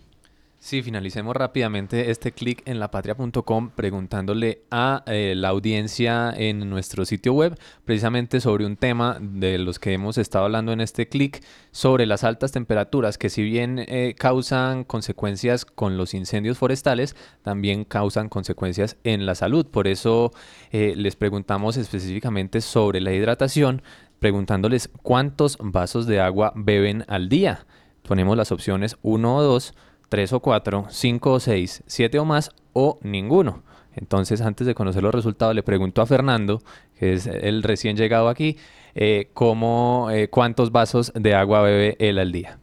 [0.64, 7.34] Sí, finalicemos rápidamente este clic en lapatria.com preguntándole a eh, la audiencia en nuestro sitio
[7.34, 12.06] web precisamente sobre un tema de los que hemos estado hablando en este clic sobre
[12.06, 18.30] las altas temperaturas que si bien eh, causan consecuencias con los incendios forestales, también causan
[18.30, 19.66] consecuencias en la salud.
[19.66, 20.32] Por eso
[20.72, 23.82] eh, les preguntamos específicamente sobre la hidratación,
[24.18, 27.66] preguntándoles cuántos vasos de agua beben al día.
[28.08, 29.74] Ponemos las opciones 1 o 2
[30.14, 33.64] tres o cuatro, cinco o seis, siete o más o ninguno.
[33.96, 36.62] Entonces, antes de conocer los resultados, le pregunto a Fernando,
[36.96, 38.56] que es el recién llegado aquí,
[38.94, 42.60] eh, cómo, eh, cuántos vasos de agua bebe él al día.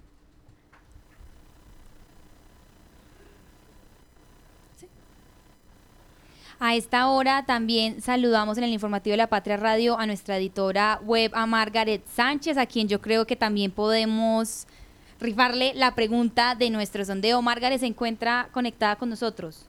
[6.57, 11.01] A esta hora también saludamos en el informativo de la Patria Radio a nuestra editora
[11.03, 14.67] web, a Margaret Sánchez, a quien yo creo que también podemos
[15.21, 17.41] rifarle la pregunta de nuestro sondeo.
[17.41, 19.67] Margaret se encuentra conectada con nosotros.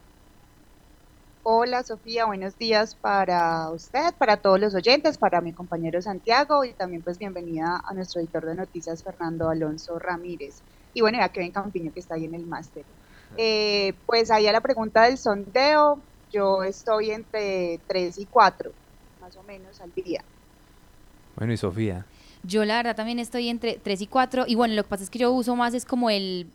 [1.45, 6.73] Hola Sofía, buenos días para usted, para todos los oyentes, para mi compañero Santiago y
[6.73, 10.63] también pues bienvenida a nuestro editor de noticias Fernando Alonso Ramírez.
[10.95, 12.85] Y bueno, ya Kevin Campiño que está ahí en el máster.
[13.37, 15.99] Eh, pues ahí a la pregunta del sondeo,
[16.31, 18.71] yo estoy entre 3 y 4,
[19.21, 20.23] más o menos al día.
[21.37, 22.07] Bueno, y Sofía.
[22.45, 25.11] Yo la verdad también estoy entre 3 y 4 y bueno, lo que pasa es
[25.11, 26.47] que yo uso más es como el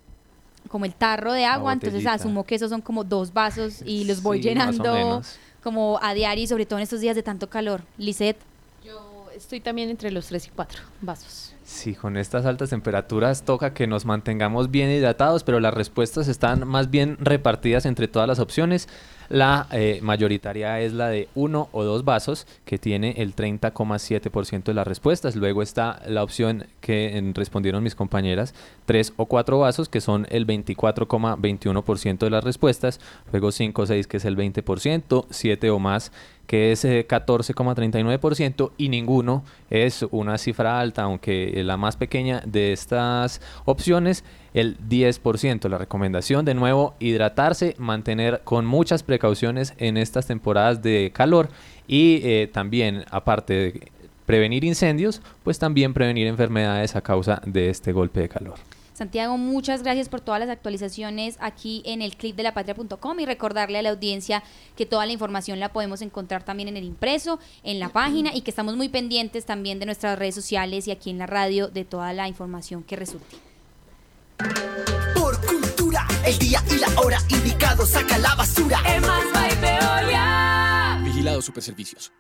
[0.68, 4.22] como el tarro de agua, entonces asumo que esos son como dos vasos y los
[4.22, 5.22] voy llenando
[5.64, 7.82] como a diario y sobre todo en estos días de tanto calor.
[7.98, 8.38] Lisette.
[8.86, 11.54] Yo estoy también entre los 3 y 4 vasos.
[11.66, 16.66] Sí, con estas altas temperaturas toca que nos mantengamos bien hidratados, pero las respuestas están
[16.66, 18.88] más bien repartidas entre todas las opciones.
[19.30, 24.74] La eh, mayoritaria es la de uno o dos vasos, que tiene el 30,7% de
[24.74, 25.36] las respuestas.
[25.36, 28.54] Luego está la opción que respondieron mis compañeras,
[28.86, 33.00] tres o cuatro vasos, que son el 24,21% de las respuestas.
[33.32, 36.12] Luego cinco o seis, que es el 20%, siete o más,
[36.48, 42.74] que es 14,39% eh, y ninguno es una cifra alta, aunque la más pequeña de
[42.74, 45.70] estas opciones, el 10%.
[45.70, 51.50] La recomendación de nuevo, hidratarse, mantener con muchas precauciones en estas temporadas de calor
[51.88, 53.92] y eh, también, aparte de
[54.26, 58.56] prevenir incendios, pues también prevenir enfermedades a causa de este golpe de calor.
[58.98, 63.28] Santiago, muchas gracias por todas las actualizaciones aquí en el clip de la patria.com y
[63.28, 64.42] recordarle a la audiencia
[64.76, 68.42] que toda la información la podemos encontrar también en el impreso, en la página y
[68.42, 71.86] que estamos muy pendientes también de nuestras redes sociales y aquí en la radio de
[71.86, 73.36] toda la información que resulte.
[75.14, 78.82] Por cultura, el día y la hora indicado saca la basura.
[81.04, 82.12] Vigilado Superservicios.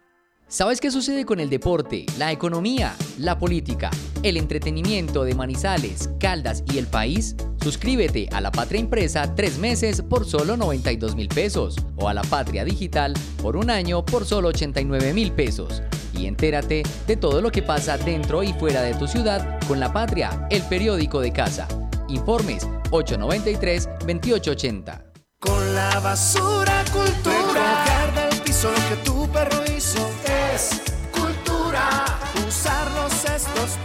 [0.47, 3.89] ¿Sabes qué sucede con el deporte, la economía, la política,
[4.29, 7.35] el entretenimiento de Manizales, Caldas y el país?
[7.61, 12.23] Suscríbete a La Patria Impresa tres meses por solo 92 mil pesos o a La
[12.23, 15.81] Patria Digital por un año por solo 89 mil pesos.
[16.13, 19.93] Y entérate de todo lo que pasa dentro y fuera de tu ciudad con La
[19.93, 21.67] Patria, el periódico de casa.
[22.09, 25.03] Informes 893-2880.
[25.39, 27.85] Con la basura cultura,
[28.15, 30.09] del piso que tu perro hizo
[30.51, 32.05] es cultura.
[32.47, 33.77] Usar los cestos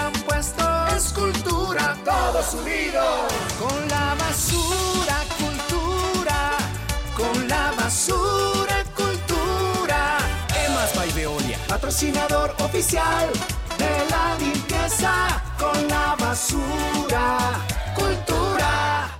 [0.00, 0.92] están puestos.
[0.94, 3.32] Es cultura, todos unidos.
[3.58, 6.56] Con la basura, cultura.
[7.16, 10.18] Con la basura, cultura.
[10.66, 13.28] Emas by Veolia, patrocinador oficial
[13.78, 15.42] de la limpieza.
[15.58, 17.38] Con la basura,
[17.94, 19.19] cultura.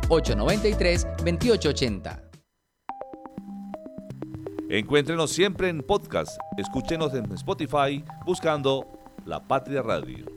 [0.11, 2.21] 893-2880.
[4.69, 6.37] Encuéntrenos siempre en podcast.
[6.57, 8.85] Escúchenos en Spotify buscando
[9.25, 10.30] La Patria Radio.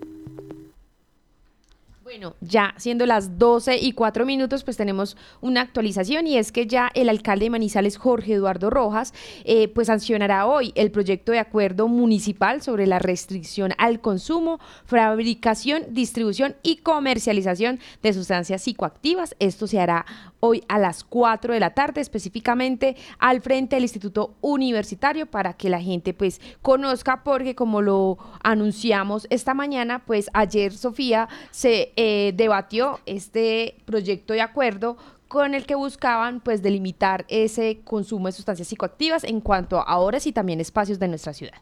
[2.24, 6.66] Bueno, ya siendo las 12 y 4 minutos, pues tenemos una actualización y es que
[6.66, 9.12] ya el alcalde de Manizales, Jorge Eduardo Rojas,
[9.44, 15.82] eh, pues sancionará hoy el proyecto de acuerdo municipal sobre la restricción al consumo, fabricación,
[15.90, 19.36] distribución y comercialización de sustancias psicoactivas.
[19.38, 20.06] Esto se hará
[20.40, 25.68] hoy a las 4 de la tarde, específicamente al frente del Instituto Universitario, para que
[25.68, 32.13] la gente pues conozca, porque como lo anunciamos esta mañana, pues ayer Sofía se eh,
[32.34, 34.96] debatió este proyecto de acuerdo
[35.28, 40.26] con el que buscaban pues delimitar ese consumo de sustancias psicoactivas en cuanto a horas
[40.26, 41.58] y también espacios de nuestra ciudad.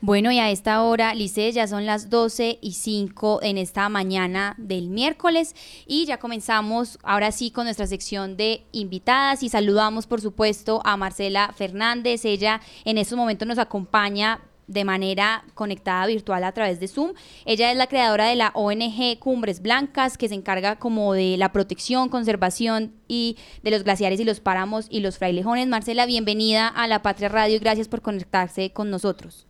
[0.00, 4.54] Bueno, y a esta hora, Lice, ya son las 12 y 5 en esta mañana
[4.56, 5.56] del miércoles
[5.88, 10.96] y ya comenzamos ahora sí con nuestra sección de invitadas y saludamos por supuesto a
[10.96, 12.24] Marcela Fernández.
[12.24, 17.14] Ella en estos momentos nos acompaña de manera conectada virtual a través de Zoom.
[17.44, 21.50] Ella es la creadora de la ONG Cumbres Blancas, que se encarga como de la
[21.50, 25.66] protección, conservación y de los glaciares y los páramos y los frailejones.
[25.66, 29.46] Marcela, bienvenida a La Patria Radio y gracias por conectarse con nosotros.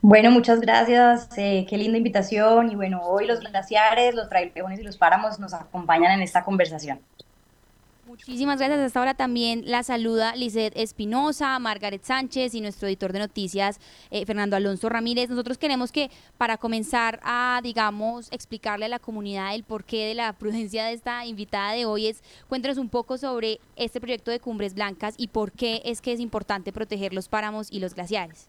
[0.00, 4.84] Bueno, muchas gracias, eh, qué linda invitación y bueno, hoy los glaciares, los frailejones y
[4.84, 7.00] los páramos nos acompañan en esta conversación.
[8.26, 8.80] Muchísimas gracias.
[8.80, 14.26] Hasta ahora también la saluda Lizeth Espinosa, Margaret Sánchez y nuestro editor de noticias, eh,
[14.26, 15.30] Fernando Alonso Ramírez.
[15.30, 20.32] Nosotros queremos que para comenzar a, digamos, explicarle a la comunidad el porqué de la
[20.38, 24.74] prudencia de esta invitada de hoy es, cuéntanos un poco sobre este proyecto de Cumbres
[24.74, 28.48] Blancas y por qué es que es importante proteger los páramos y los glaciares.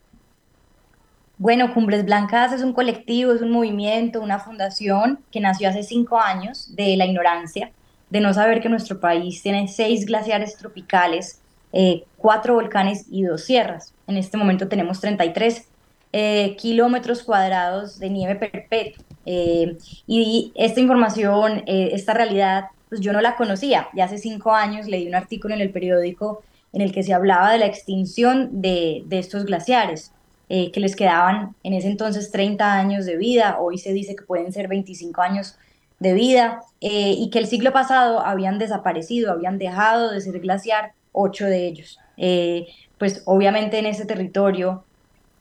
[1.38, 6.20] Bueno, Cumbres Blancas es un colectivo, es un movimiento, una fundación que nació hace cinco
[6.20, 7.72] años de la ignorancia,
[8.10, 11.42] de no saber que nuestro país tiene seis glaciares tropicales,
[11.74, 13.94] eh, cuatro volcanes y dos sierras.
[14.08, 15.68] En este momento tenemos 33
[16.12, 19.04] eh, kilómetros cuadrados de nieve perpetua.
[19.26, 23.90] Eh, y esta información, esta realidad, pues yo no la conocía.
[23.94, 26.42] Ya hace cinco años leí un artículo en el periódico
[26.74, 30.12] en el que se hablaba de la extinción de, de estos glaciares.
[30.52, 34.24] Eh, que les quedaban en ese entonces 30 años de vida, hoy se dice que
[34.24, 35.56] pueden ser 25 años
[36.00, 40.94] de vida, eh, y que el siglo pasado habían desaparecido, habían dejado de ser glaciar
[41.12, 42.00] ocho de ellos.
[42.18, 44.84] Eh, pues obviamente en ese territorio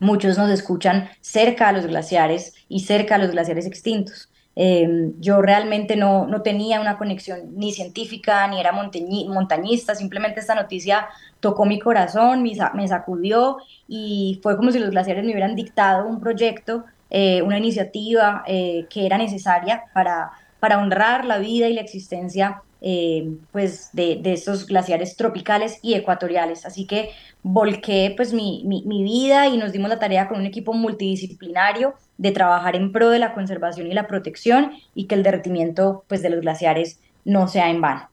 [0.00, 4.30] muchos nos escuchan cerca a los glaciares y cerca a los glaciares extintos.
[4.56, 10.56] Em, yo realmente no, no, tenía una conexión ni científica, ni era montañista, simplemente esta
[10.56, 11.06] noticia
[11.38, 16.18] tocó mi corazón, me, sacudió y fue como si los glaciares me hubieran dictado un
[16.18, 22.62] proyecto, eh, una iniciativa que era necesaria para, para honrar la vida y la existencia
[22.80, 26.64] eh, pues de, de, estos glaciares tropicales y ecuatoriales.
[26.64, 27.10] Así que
[27.42, 31.94] volqué pues mi, mi, mi, vida y nos dimos la tarea con un equipo multidisciplinario
[32.18, 36.22] de trabajar en pro de la conservación y la protección y que el derretimiento pues,
[36.22, 38.08] de los glaciares no sea en vano.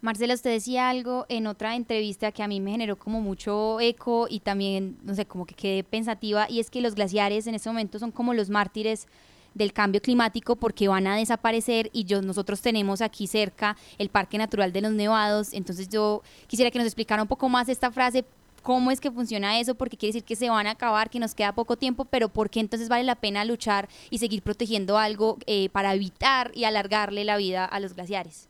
[0.00, 4.26] Marcela, usted decía algo en otra entrevista que a mí me generó como mucho eco
[4.28, 7.70] y también, no sé, como que quedé pensativa, y es que los glaciares en este
[7.70, 9.06] momento son como los mártires
[9.54, 14.38] del cambio climático porque van a desaparecer y yo, nosotros tenemos aquí cerca el Parque
[14.38, 18.24] Natural de los Nevados, entonces yo quisiera que nos explicara un poco más esta frase,
[18.62, 21.34] cómo es que funciona eso, porque quiere decir que se van a acabar, que nos
[21.34, 25.38] queda poco tiempo, pero ¿por qué entonces vale la pena luchar y seguir protegiendo algo
[25.46, 28.48] eh, para evitar y alargarle la vida a los glaciares?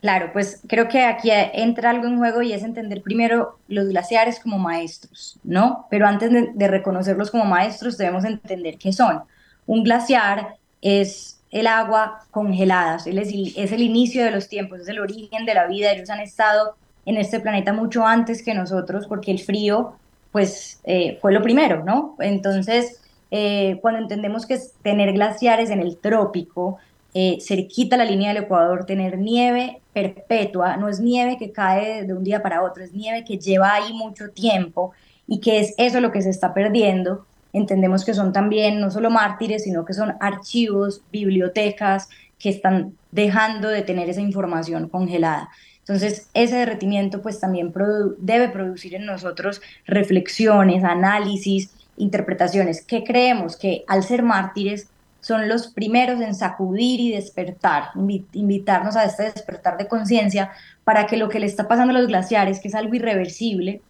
[0.00, 4.38] Claro, pues creo que aquí entra algo en juego y es entender primero los glaciares
[4.38, 5.86] como maestros, ¿no?
[5.90, 9.22] Pero antes de, reconocerlos como maestros debemos entender qué son.
[9.68, 15.46] Un glaciar es el agua congelada, es, el inicio de los tiempos, es el origen
[15.46, 16.74] de la vida, ellos han estado
[17.06, 19.92] en este planeta mucho antes que nosotros, porque el frío,
[20.32, 22.16] pues, eh, fue lo primero, ¿no?
[22.18, 23.00] Entonces,
[23.30, 26.78] eh, cuando entendemos que tener glaciares en el trópico
[27.14, 32.14] eh, cerquita la línea del Ecuador, tener nieve perpetua, no es nieve que cae de
[32.14, 34.92] un día para otro, es nieve que lleva ahí mucho tiempo
[35.26, 37.26] y que es eso lo que se está perdiendo.
[37.52, 43.68] Entendemos que son también no solo mártires, sino que son archivos, bibliotecas que están dejando
[43.68, 45.48] de tener esa información congelada.
[45.80, 47.72] Entonces, ese derretimiento pues también
[48.18, 52.84] debe producir en nosotros reflexiones, análisis, interpretaciones.
[52.84, 53.56] ¿Qué creemos?
[53.56, 54.88] Que al ser mártires
[55.20, 57.90] son los primeros en sacudir y despertar,
[58.32, 60.52] invitarnos a este despertar de conciencia
[60.84, 63.80] para que lo que le está pasando a los glaciares, que es algo irreversible,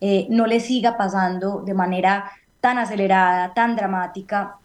[0.00, 4.56] eh, no le siga pasando de manera tan acelerada, tan dramática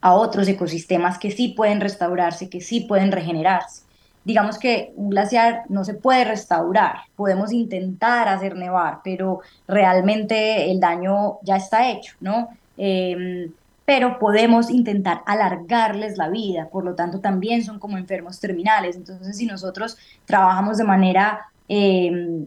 [0.00, 3.82] a otros ecosistemas que sí pueden restaurarse, que sí pueden regenerarse
[4.24, 10.80] digamos que un glaciar no se puede restaurar, podemos intentar hacer nevar, pero realmente el
[10.80, 12.48] daño ya está hecho, ¿no?
[12.76, 13.52] Em,
[13.84, 18.96] pero podemos intentar alargarles la vida, por lo tanto también son como enfermos terminales.
[18.96, 19.96] Entonces, si nosotros
[20.26, 22.46] trabajamos de manera em,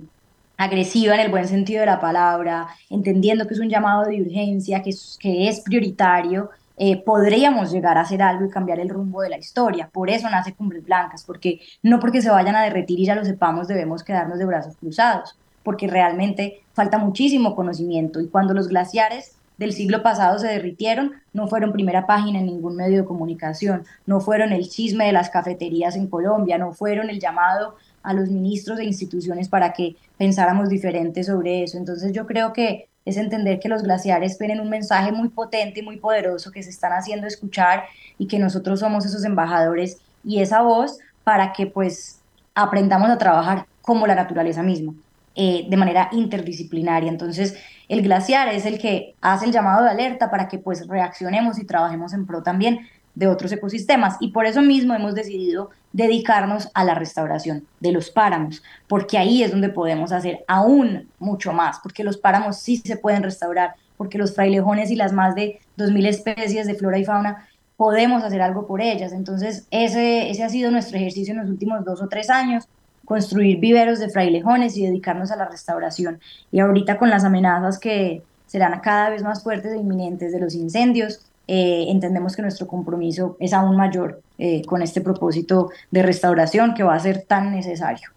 [0.64, 4.82] agresiva en el buen sentido de la palabra, entendiendo que es un llamado de urgencia,
[4.82, 9.30] que que es prioritario, eh, podríamos llegar a hacer algo y cambiar el rumbo de
[9.30, 9.90] la historia.
[9.92, 13.24] Por eso nace Cumbres Blancas, porque no porque se vayan a derretir y ya lo
[13.24, 19.36] sepamos debemos quedarnos de brazos cruzados, porque realmente falta muchísimo conocimiento y cuando los glaciares
[19.58, 24.20] del siglo pasado se derritieron, no fueron primera página en ningún medio de comunicación, no
[24.20, 28.80] fueron el chisme de las cafeterías en Colombia, no fueron el llamado a los ministros
[28.80, 31.78] e instituciones para que pensáramos diferente sobre eso.
[31.78, 35.84] Entonces yo creo que es entender que los glaciares tienen un mensaje muy potente y
[35.84, 37.84] muy poderoso que se están haciendo escuchar
[38.18, 42.20] y que nosotros somos esos embajadores y esa voz para que pues
[42.56, 44.94] aprendamos a trabajar como la naturaleza misma,
[45.36, 47.10] eh, de manera interdisciplinaria.
[47.10, 47.56] Entonces,
[47.90, 51.66] el glaciar es el que hace el llamado de alerta para que pues reaccionemos y
[51.66, 54.18] trabajemos en pro también de otros ecosistemas.
[54.20, 59.44] Y por eso mismo hemos decidido dedicarnos a la restauración de los páramos, porque ahí
[59.44, 64.18] es donde podemos hacer aún mucho más, porque los páramos sí se pueden restaurar, porque
[64.18, 67.48] los frailejones y las más de 2.000 especies de flora y fauna
[67.78, 69.14] podemos hacer algo por ellas.
[69.14, 72.68] Entonces, ese, ese ha sido nuestro ejercicio en los últimos dos o tres años,
[73.06, 76.20] construir viveros de frailejones y dedicarnos a la restauración.
[76.52, 80.56] Y ahorita con las amenazas que serán cada vez más fuertes e inminentes de los
[80.56, 86.74] incendios, eh, entendemos que nuestro compromiso es aún mayor eh, con este propósito de restauración
[86.74, 88.12] que va a ser tan necesario.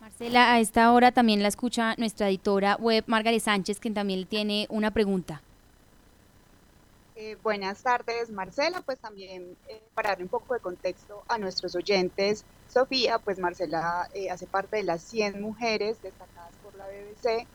[0.00, 4.66] Marcela, a esta hora también la escucha nuestra editora web Margaret Sánchez, quien también tiene
[4.68, 5.40] una pregunta.
[7.16, 8.82] Eh, buenas tardes, Marcela.
[8.82, 9.56] Pues también
[9.94, 14.82] para darle un poco de contexto a nuestros oyentes, Sofía, pues Marcela hace parte de
[14.82, 17.46] las 100 mujeres destacadas por la BBC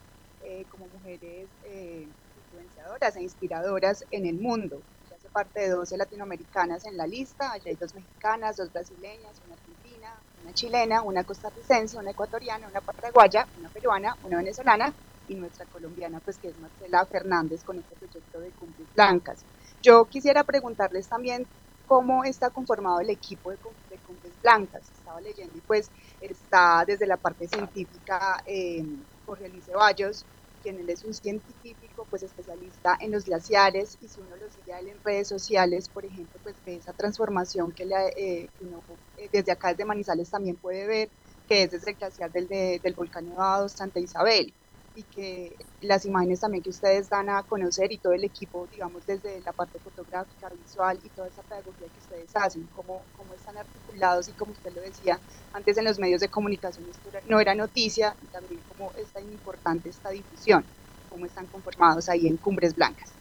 [0.69, 1.47] como mujeres
[2.49, 4.81] influenciadoras e inspiradoras en el mundo
[5.33, 7.51] parte de 12 latinoamericanas en la lista.
[7.51, 10.13] Allá hay dos mexicanas, dos brasileñas, una argentina,
[10.43, 14.93] una chilena, una costarricense, una ecuatoriana, una paraguaya, una peruana, una venezolana
[15.27, 19.43] y nuestra colombiana, pues que es Marcela Fernández con este proyecto de Cumbres Blancas.
[19.81, 21.47] Yo quisiera preguntarles también
[21.87, 24.83] cómo está conformado el equipo de, Cumbres Blancas.
[24.97, 25.89] Estaba leyendo y pues
[26.21, 28.83] está desde la parte científica eh,
[29.25, 30.25] Jorge Luis Ceballos,
[30.63, 34.73] quien él es un científico, pues especialista en los glaciares, y si uno lo sigue
[34.73, 38.49] en redes sociales, por ejemplo, pues ve esa transformación que, eh,
[39.17, 41.11] eh, desde acá desde Manizales también puede ver,
[41.47, 44.55] que es desde el glaciar del, del volcán Nevado Santa Isabel
[44.95, 49.05] y que las imágenes también que ustedes dan a conocer y todo el equipo, digamos,
[49.05, 53.57] desde la parte fotográfica, visual y toda esa pedagogía que ustedes hacen, cómo, cómo están
[53.57, 55.19] articulados y como usted lo decía,
[55.51, 56.85] antes en los medios de comunicación
[57.25, 60.65] no era noticia y también cómo es tan importante esta difusión,
[61.07, 63.17] cómo están conformados ahí en Cumbres Blancas.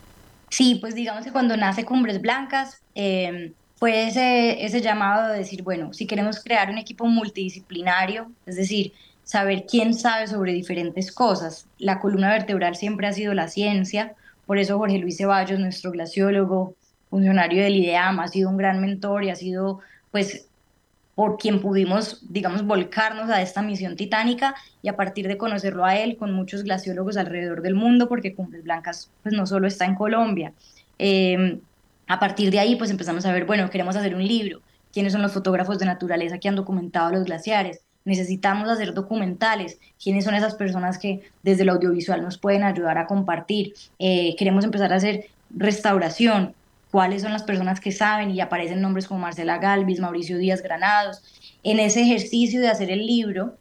[0.50, 5.62] Sí, pues digamos que cuando nace Cumbres Blancas, eh, fue ese, ese llamado de decir,
[5.62, 8.92] bueno, si queremos crear un equipo multidisciplinario, es decir,
[9.24, 11.66] saber quién sabe sobre diferentes cosas.
[11.78, 14.14] La columna vertebral siempre ha sido la ciencia,
[14.46, 16.74] por eso Jorge Luis Ceballos, nuestro glaciólogo,
[17.10, 20.46] funcionario del IDEAM, ha sido un gran mentor y ha sido, pues,
[21.14, 25.96] por quien pudimos, digamos, volcarnos a esta misión titánica y a partir de conocerlo a
[25.96, 29.94] él con muchos glaciólogos alrededor del mundo, porque Cumbres Blancas, pues, no solo está en
[29.94, 30.54] Colombia.
[30.98, 31.60] Eh,
[32.06, 34.62] a partir de ahí, pues, empezamos a ver, bueno, queremos hacer un libro,
[34.92, 40.24] quiénes son los fotógrafos de naturaleza que han documentado los glaciares, necesitamos hacer documentales, quiénes
[40.24, 44.92] son esas personas que desde el audiovisual nos pueden ayudar a compartir, eh, queremos empezar
[44.92, 46.54] a hacer restauración,
[46.92, 51.22] cuáles son las personas que saben y aparecen nombres como Marcela Galvis, Mauricio Díaz Granados.
[51.62, 53.56] En ese ejercicio de hacer el libro,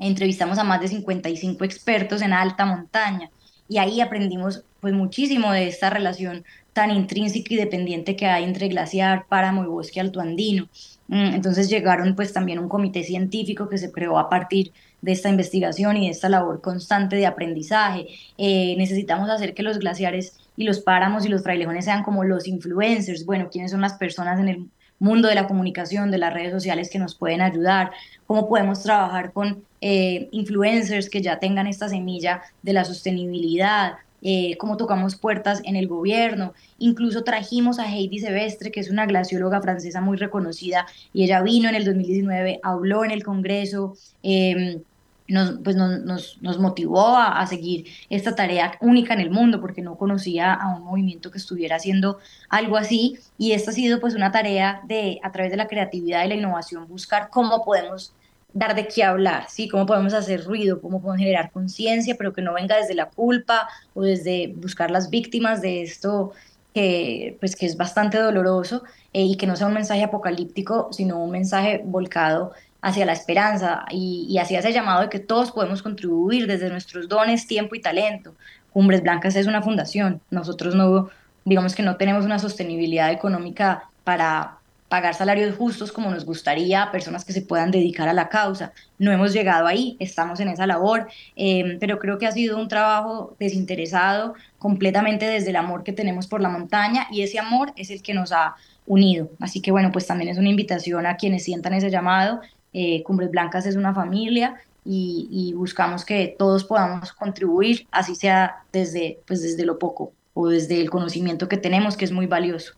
[0.00, 3.30] entrevistamos a más de 55 expertos en alta montaña.
[3.68, 6.44] Y ahí aprendimos pues muchísimo de esta relación
[6.74, 10.68] tan intrínseca y dependiente que hay entre glaciar, páramo y bosque altoandino.
[11.08, 15.28] Mm, entonces llegaron pues también un comité científico que se creó a partir de esta
[15.28, 18.08] investigación y de esta labor constante de aprendizaje.
[18.36, 22.46] Eh, necesitamos hacer que los glaciares y los páramos y los frailejones sean como los
[22.48, 24.66] influencers, bueno, quiénes son las personas en el
[24.98, 27.92] mundo de la comunicación, de las redes sociales que nos pueden ayudar,
[28.26, 33.94] cómo podemos trabajar con eh, influencers que ya tengan esta semilla de la sostenibilidad,
[34.26, 36.54] eh, cómo tocamos puertas en el gobierno.
[36.78, 41.68] Incluso trajimos a Heidi Sebestre, que es una glacióloga francesa muy reconocida, y ella vino
[41.68, 43.96] en el 2019, habló en el Congreso.
[44.22, 44.82] Em,
[45.26, 49.80] nos, pues nos, nos, motivó a, a, seguir esta tarea única en el mundo porque
[49.80, 52.18] no conocía a un movimiento que estuviera haciendo
[52.50, 56.26] algo así y esta ha sido pues una tarea de a través de la creatividad
[56.26, 58.12] y la innovación buscar cómo podemos
[58.54, 59.68] dar de qué hablar, ¿sí?
[59.68, 63.68] Cómo podemos hacer ruido, cómo podemos generar conciencia, pero que no venga desde la culpa
[63.94, 66.32] o desde buscar las víctimas de esto
[66.72, 71.22] que, pues, que es bastante doloroso eh, y que no sea un mensaje apocalíptico, sino
[71.22, 75.82] un mensaje volcado hacia la esperanza y, y hacia ese llamado de que todos podemos
[75.82, 78.34] contribuir desde nuestros dones, tiempo y talento.
[78.72, 81.08] Cumbres Blancas es una fundación, nosotros no,
[81.44, 84.58] digamos que no tenemos una sostenibilidad económica para
[84.94, 88.72] pagar salarios justos como nos gustaría a personas que se puedan dedicar a la causa.
[88.96, 92.68] No hemos llegado ahí, estamos en esa labor, eh, pero creo que ha sido un
[92.68, 97.90] trabajo desinteresado, completamente desde el amor que tenemos por la montaña y ese amor es
[97.90, 98.54] el que nos ha
[98.86, 99.30] unido.
[99.40, 102.40] Así que bueno, pues también es una invitación a quienes sientan ese llamado.
[102.72, 108.62] Eh, Cumbres Blancas es una familia y, y, buscamos que todos podamos contribuir, así sea
[108.72, 112.74] desde, pues desde lo poco o desde el conocimiento que tenemos, que es muy valioso.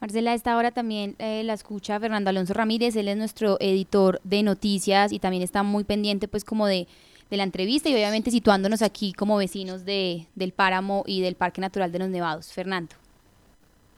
[0.00, 4.20] Marcela, a esta hora también eh, la escucha Fernando Alonso Ramírez, él es nuestro editor
[4.22, 6.86] de noticias y también está muy pendiente pues como de,
[7.30, 11.60] de la entrevista y obviamente situándonos aquí como vecinos de, del páramo y del Parque
[11.60, 12.52] Natural de los Nevados.
[12.52, 12.94] Fernando.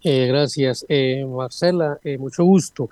[0.02, 2.88] Eh, gracias, eh, Marcela, mucho gusto.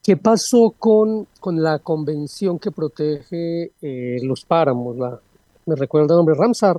[0.00, 3.72] ¿Qué pasó con, con la convención que protege
[4.22, 4.96] los páramos?
[4.96, 5.18] La,
[5.66, 6.78] me recuerda el nombre Ramsar.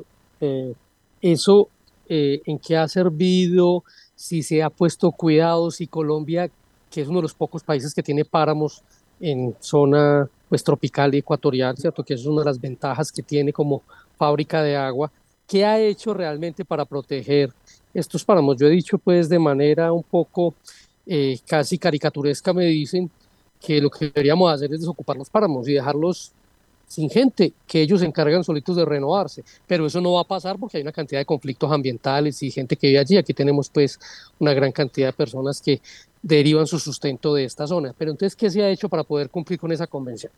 [1.21, 1.69] ¿Eso
[2.07, 3.83] en qué ha servido?
[4.19, 6.51] Si se ha puesto cuidado, si Colombia,
[6.91, 8.83] que es uno de los pocos países que tiene páramos
[9.21, 12.03] en zona pues tropical y ecuatorial, ¿cierto?
[12.03, 13.81] Que es una de las ventajas que tiene como
[14.17, 15.09] fábrica de agua.
[15.47, 17.53] ¿Qué ha hecho realmente para proteger
[17.93, 18.57] estos páramos?
[18.57, 20.53] Yo he dicho pues de manera un poco
[21.07, 23.09] eh, casi caricaturesca, me dicen
[23.61, 26.33] que lo que deberíamos hacer es desocupar los páramos y dejarlos
[26.89, 30.57] sin gente, que ellos se encargan solitos de renovarse, pero eso no va a pasar
[30.57, 33.15] porque hay una cantidad de conflictos ambientales y gente que vive allí.
[33.15, 33.99] Aquí tenemos pues
[34.39, 35.79] una gran cantidad de personas que
[36.23, 37.93] derivan su sustento de esta zona.
[37.95, 40.31] Pero entonces, ¿qué se ha hecho para poder cumplir con esa convención?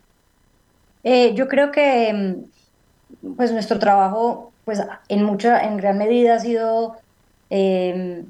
[1.02, 6.38] Eh, yo creo que mm, pues nuestro trabajo pues en mucha, en gran medida ha
[6.38, 6.96] sido
[7.48, 8.24] eh,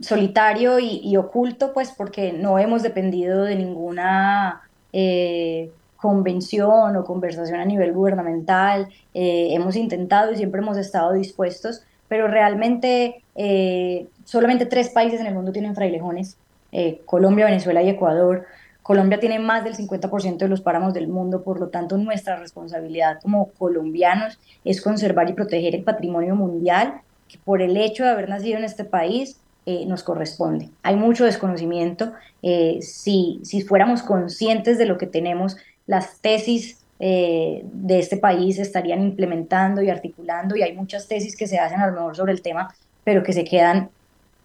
[0.00, 7.60] solitario y, y, oculto, pues porque no hemos dependido de ninguna eh, convención o conversación
[7.60, 8.88] a nivel gubernamental.
[9.14, 15.26] Eh, hemos intentado y siempre hemos estado dispuestos, pero realmente eh, solamente tres países en
[15.26, 16.38] el mundo tienen frailejones,
[16.72, 18.46] eh, Colombia, Venezuela y Ecuador.
[18.82, 23.18] Colombia tiene más del 50% de los páramos del mundo, por lo tanto nuestra responsabilidad
[23.20, 28.28] como colombianos es conservar y proteger el patrimonio mundial, que por el hecho de haber
[28.28, 30.70] nacido en este país eh, nos corresponde.
[30.82, 32.14] Hay mucho desconocimiento.
[32.42, 35.58] Eh, si, si fuéramos conscientes de lo que tenemos,
[35.88, 41.48] las tesis eh, de este país estarían implementando y articulando y hay muchas tesis que
[41.48, 42.72] se hacen a lo mejor sobre el tema,
[43.02, 43.90] pero que se quedan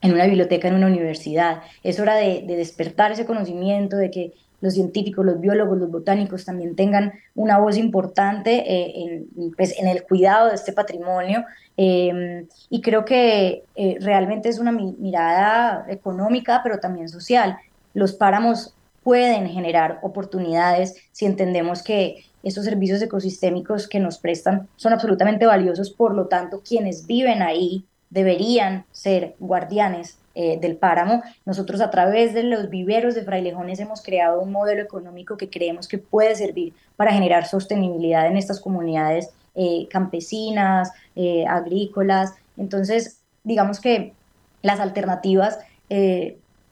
[0.02, 1.62] en una biblioteca, en una universidad.
[1.84, 4.34] Es hora de, de despertar ese conocimiento, de que
[4.64, 8.94] los científicos, los biólogos, los botánicos también tengan una voz importante eh,
[9.36, 11.44] en, pues, en, el cuidado de este patrimonio.
[11.76, 17.58] Eh, y creo que eh, realmente es una mirada económica, pero también social.
[17.94, 18.73] Los páramos
[19.04, 25.92] pueden generar oportunidades si entendemos que estos servicios ecosistémicos que nos prestan son absolutamente valiosos,
[25.92, 31.24] por lo tanto quienes viven ahí deberían ser guardianes eh, del páramo.
[31.46, 35.88] Nosotros a través de los viveros de frailejones hemos creado un modelo económico que creemos
[35.88, 42.34] que puede servir para generar sostenibilidad en estas comunidades eh, campesinas, eh, agrícolas.
[42.58, 44.14] Entonces, digamos que
[44.62, 45.60] las alternativas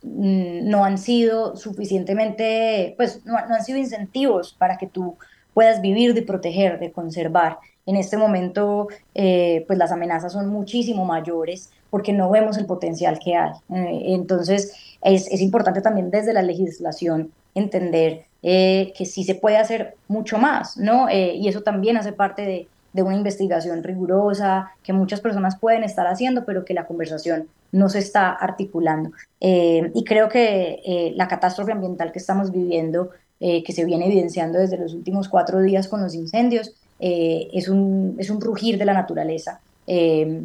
[0.04, 5.18] no han sido suficientemente, pues no, no, han sido incentivos para que tú
[5.54, 7.58] puedas vivir de proteger, de conservar.
[7.86, 13.20] En este momento, eh, pues las amenazas son muchísimo mayores porque no vemos el potencial
[13.20, 13.52] que hay.
[13.70, 19.58] Eh, entonces, es, es, importante también desde la legislación entender eh, que sí se puede
[19.58, 21.10] hacer mucho más, ¿no?
[21.12, 26.08] y eso también hace parte de, de una investigación rigurosa que muchas personas pueden estar
[26.08, 29.11] haciendo, pero que la conversación no se está articulando.
[29.39, 34.07] Eh, y creo que eh, la catástrofe ambiental que estamos viviendo, eh, que se viene
[34.07, 38.86] evidenciando desde los últimos cuatro días con los incendios, es, un, es un rugir de
[38.86, 39.59] la naturaleza.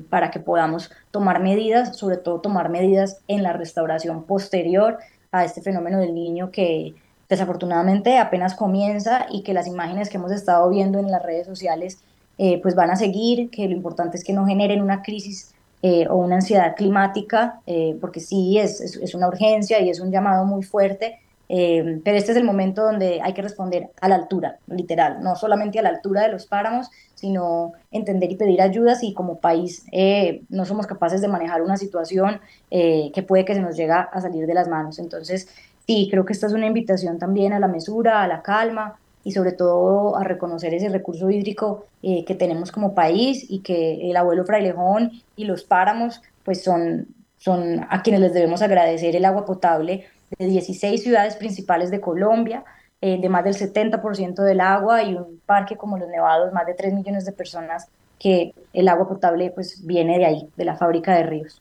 [0.09, 4.97] para que podamos tomar medidas, sobre todo tomar medidas en la restauración posterior
[5.33, 6.95] a este fenómeno del niño que
[7.29, 11.99] desafortunadamente apenas comienza y que las imágenes que hemos estado viendo en las redes sociales
[12.63, 16.17] pues van a seguir, que lo importante es que no generen una crisis eh, o
[16.17, 20.63] una ansiedad climática, eh, porque sí es, es, una urgencia y es un llamado muy
[20.63, 25.23] fuerte, eh, pero este es el momento donde hay que responder a la altura, literal,
[25.23, 29.39] no solamente a la altura de los páramos, sino entender y pedir ayudas y como
[29.39, 29.87] país
[30.49, 34.47] no somos capaces de manejar una situación que puede que se nos llegue a salir
[34.47, 34.99] de las manos.
[34.99, 35.49] Entonces,
[35.87, 39.33] sí, creo que esta es una invitación también a la mesura, a la calma, y
[39.33, 44.17] sobre todo a reconocer ese recurso hídrico eh, que tenemos como país y que el
[44.17, 49.45] abuelo frailejón y los páramos pues son, son a quienes les debemos agradecer el agua
[49.45, 50.07] potable
[50.39, 52.65] de 16 ciudades principales de Colombia,
[53.01, 56.75] eh, de más del 70% del agua y un parque como los Nevados, más de
[56.75, 57.89] 3 millones de personas
[58.21, 61.61] que el agua potable pues viene de ahí, de la fábrica de ríos.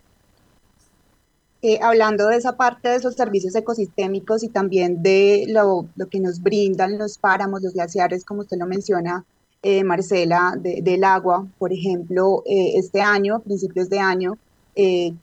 [1.67, 6.19] Eh, hablando de esa parte de esos servicios ecosistémicos y también de lo, lo, que
[6.19, 9.25] nos brindan los páramos, los glaciares, como usted lo menciona,
[9.63, 14.37] eh, Marcela, del agua, por ejemplo, eh, este año, principios de año,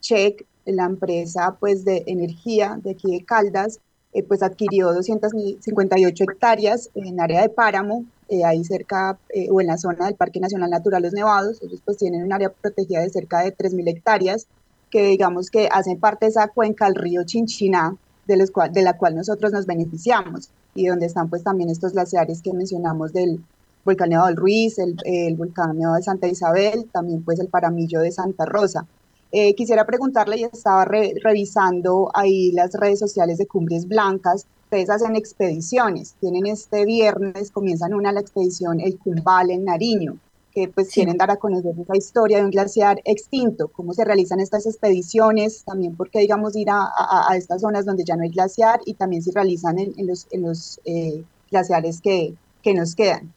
[0.00, 3.78] Check, la empresa pues, de energía de aquí de Caldas,
[4.26, 8.04] pues adquirió 258 hectáreas en área de páramo,
[8.44, 9.16] ahí cerca
[9.48, 12.50] o en la zona del Parque Nacional Natural Los Nevados, ellos pues tienen un área
[12.50, 14.48] protegida de cerca de 3.000 hectáreas,
[14.92, 18.96] que digamos que hacen parte de esa cuenca del río Chinchiná, de, los de la
[18.98, 23.42] cual nosotros nos beneficiamos, y donde están pues también estos glaciares que mencionamos del
[23.84, 28.44] volcán del Ruiz, el, el volcán de Santa Isabel, también pues el paramillo de Santa
[28.44, 28.86] Rosa.
[29.32, 35.16] Eh, quisiera preguntarle, y estaba revisando ahí las redes sociales de Cumbres Blancas, ustedes hacen
[35.16, 40.18] expediciones, tienen este viernes, comienzan una la expedición El Cumbal en Nariño
[40.54, 44.40] que pues quieren dar a conocer esa historia de un glaciar extinto, cómo se realizan
[44.40, 46.88] estas expediciones, también porque digamos ir a,
[47.28, 50.42] a, estas zonas donde ya no hay glaciar y también se realizan en, los, en
[50.42, 53.32] los eh, glaciares que, que nos quedan.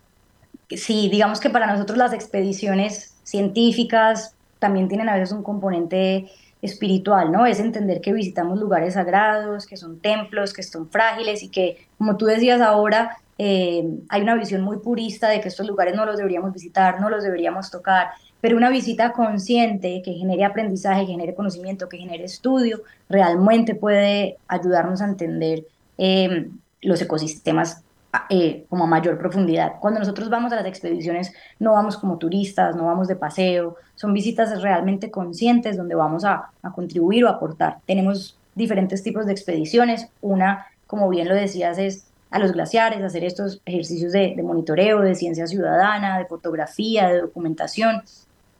[0.69, 6.29] Sí, digamos que para nosotros las expediciones científicas también tienen a veces un componente
[6.61, 7.45] espiritual, ¿no?
[7.45, 12.17] Es entender que visitamos lugares sagrados, que son templos, que son frágiles y que, como
[12.17, 16.17] tú decías ahora, eh, hay una visión muy purista de que estos lugares no los
[16.17, 18.09] deberíamos visitar, no los deberíamos tocar,
[18.39, 24.37] pero una visita consciente que genere aprendizaje, que genere conocimiento, que genere estudio, realmente puede
[24.47, 25.65] ayudarnos a entender
[25.97, 26.49] eh,
[26.81, 27.81] los ecosistemas
[28.29, 29.73] eh, como a mayor profundidad.
[29.81, 34.13] Cuando nosotros vamos a las expediciones, no vamos como turistas, no vamos de paseo, son
[34.13, 37.79] visitas realmente conscientes donde vamos a, a contribuir o aportar.
[37.85, 43.23] Tenemos diferentes tipos de expediciones, una, como bien lo decías, es a los glaciares, hacer
[43.23, 48.03] estos ejercicios de, monitoreo, de ciencia ciudadana, de fotografía, de documentación.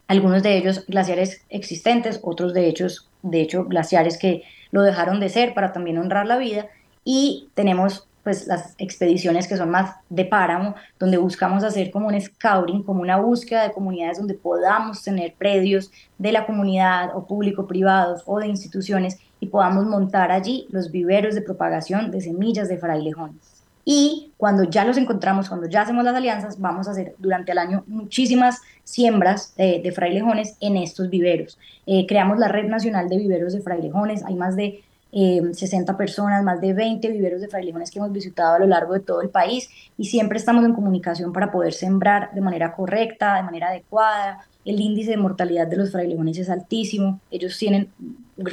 [0.08, 5.30] Algunos de ellos glaciares existentes, otros de, hechos, de hecho glaciares que lo dejaron de
[5.30, 6.68] ser para también honrar la vida.
[7.04, 12.20] Y tenemos pues las expediciones que son más de páramo, donde buscamos hacer como un
[12.20, 18.24] scouting, como una búsqueda de comunidades donde podamos tener predios de la comunidad o público-privados
[18.26, 23.40] o de instituciones y podamos montar allí los viveros de propagación de semillas de frailejón.
[23.88, 27.60] Y cuando ya los encontramos, cuando ya hacemos las alianzas, vamos a hacer durante el
[27.60, 31.60] año muchísimas siembras de frailejones en estos viveros.
[31.86, 34.24] Eh, creamos la Red Nacional de Viveros de Frailejones.
[34.26, 38.56] Hay más de 60 eh, personas, más de 20 viveros de frailejones que hemos visitado
[38.56, 42.32] a lo largo de todo el país y siempre estamos en comunicación para poder sembrar
[42.34, 44.46] de manera correcta, de manera adecuada.
[44.66, 47.22] El índice de mortalidad de los frailejones es altísimo.
[47.32, 47.90] Ellos tienen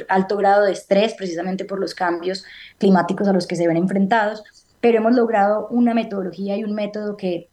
[0.07, 2.45] alto grado de estrés precisamente por los cambios
[2.77, 4.43] climáticos a los que se ven enfrentados
[4.83, 7.47] pero hemos logrado una metodología y un método que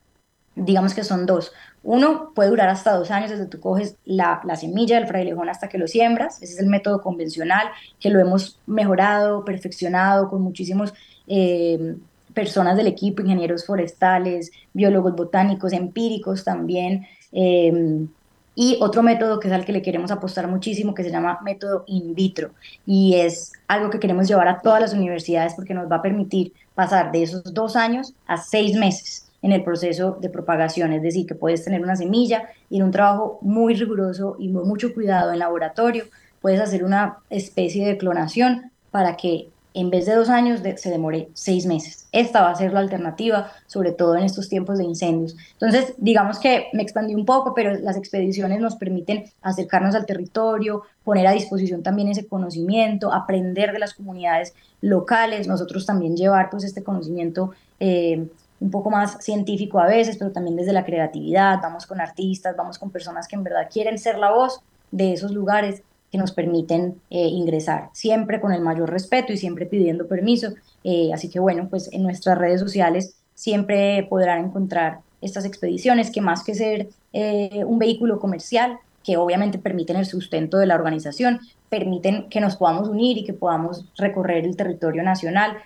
[0.56, 1.52] digamos que son dos.
[1.84, 5.68] Uno puede durar hasta dos años desde tú coges la, la, semilla del frailejón hasta
[5.68, 6.42] que lo siembras.
[6.42, 7.68] Ese es el método convencional
[8.00, 10.92] que lo hemos mejorado, perfeccionado con muchísimos
[11.28, 11.94] eh,
[12.34, 17.06] personas del equipo, ingenieros forestales, biólogos botánicos, empíricos también.
[17.30, 18.08] Eh,
[18.54, 21.84] y otro método que es al que le queremos apostar muchísimo, que se llama método
[21.86, 22.50] in vitro.
[22.86, 26.52] Y es algo que queremos llevar a todas las universidades porque nos va a permitir
[26.74, 30.92] pasar de esos dos años a seis meses en el proceso de propagación.
[30.92, 34.92] Es decir, que puedes tener una semilla y un trabajo muy riguroso y con mucho
[34.92, 36.04] cuidado en laboratorio,
[36.40, 41.28] puedes hacer una especie de clonación para que en vez de dos años se demore
[41.34, 41.99] seis meses.
[42.12, 45.36] Esta va a ser la alternativa, sobre todo en estos tiempos de incendios.
[45.52, 50.82] Entonces, digamos que me expandí un poco, pero las expediciones nos permiten acercarnos al territorio,
[51.04, 56.64] poner a disposición también ese conocimiento, aprender de las comunidades locales, nosotros también llevar pues
[56.64, 58.26] este conocimiento eh,
[58.60, 62.78] un poco más científico a veces, pero también desde la creatividad, vamos con artistas, vamos
[62.78, 67.00] con personas que en verdad quieren ser la voz de esos lugares que nos permiten
[67.10, 70.54] eh, ingresar, siempre con el mayor respeto y siempre pidiendo permiso.
[70.82, 76.20] Eh, así que bueno, pues en nuestras redes sociales siempre podrán encontrar estas expediciones que
[76.20, 81.40] más que ser eh, un vehículo comercial, que obviamente permiten el sustento de la organización,
[81.68, 85.56] permiten que nos podamos unir y que podamos recorrer el territorio nacional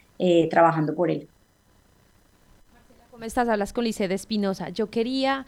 [0.49, 1.29] trabajando por él.
[3.11, 3.49] ¿Cómo estás?
[3.49, 4.69] Hablas con Lice Espinosa.
[4.71, 5.45] Yo quería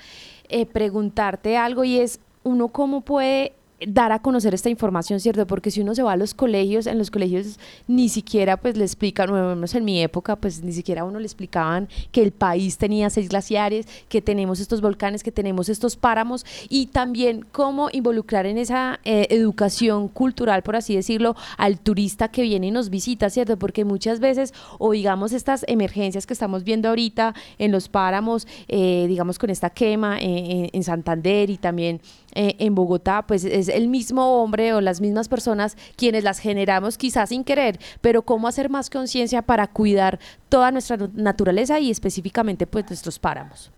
[0.73, 3.53] preguntarte algo y es, ¿uno cómo puede
[3.85, 5.47] dar a conocer esta información, ¿cierto?
[5.47, 8.85] Porque si uno se va a los colegios, en los colegios ni siquiera pues le
[8.85, 12.33] explican, bueno, menos en mi época, pues ni siquiera a uno le explicaban que el
[12.33, 17.91] país tenía seis glaciares, que tenemos estos volcanes, que tenemos estos páramos y también cómo
[17.93, 22.89] involucrar en esa eh, educación cultural, por así decirlo, al turista que viene y nos
[22.89, 23.59] visita, ¿cierto?
[23.59, 29.05] Porque muchas veces, o digamos estas emergencias que estamos viendo ahorita en los páramos, eh,
[29.07, 32.01] digamos con esta quema eh, en Santander y también
[32.37, 37.31] en Bogotá, pues es el mismo hombre o las mismas personas quienes las generamos quizás
[37.31, 40.19] sin querer, pero cómo hacer más conciencia para cuidar
[40.49, 43.71] toda nuestra naturaleza y específicamente pues nuestros páramos.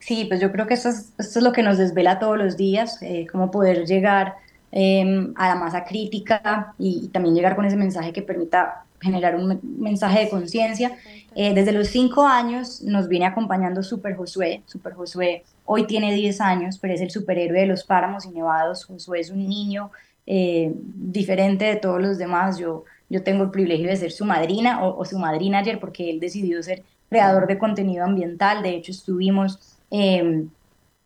[0.00, 2.56] Sí, pues yo creo que esto es, esto es lo que nos desvela todos los
[2.56, 4.34] días, eh, cómo poder llegar
[4.72, 9.60] em, a la masa crítica y, también llegar con ese mensaje que permita generar un
[9.78, 10.92] mensaje de conciencia.
[11.34, 14.62] Eh, desde los cinco años nos viene acompañando Super Josué.
[14.66, 18.86] Super Josué Hoy tiene 10 años, pero es el superhéroe de los páramos y nevados.
[18.86, 19.92] Josué es un niño
[20.26, 22.58] eh, diferente de todos los demás.
[22.58, 26.18] Yo, yo tengo el privilegio de ser su madrina o, su madrina ayer porque él
[26.18, 28.64] decidió ser creador de contenido ambiental.
[28.64, 29.60] De hecho, estuvimos
[29.92, 30.48] em,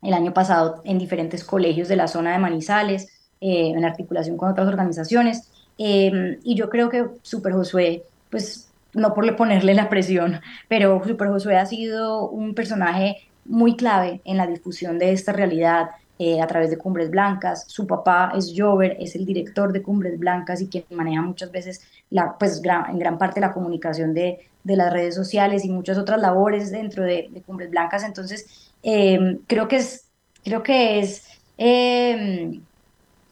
[0.01, 4.49] el año pasado en diferentes colegios de la zona de Manizales, eh, en articulación con
[4.49, 5.47] otras organizaciones.
[5.77, 8.01] Em, y yo creo que Super Josué,
[8.31, 14.21] pues no por ponerle la presión, pero Super Josué ha sido un personaje muy clave
[14.25, 17.65] en la difusión de esta realidad eh, a través de Cumbres Blancas.
[17.67, 21.81] Su papá es Jover, es el director de Cumbres Blancas y quien maneja muchas veces,
[22.09, 26.21] la, pues en gran parte la comunicación de, de, las redes sociales y muchas otras
[26.21, 28.05] labores dentro de, Cumbres Blancas.
[28.05, 30.09] Entonces, em, creo que es,
[30.43, 31.27] creo que es
[31.57, 32.61] em,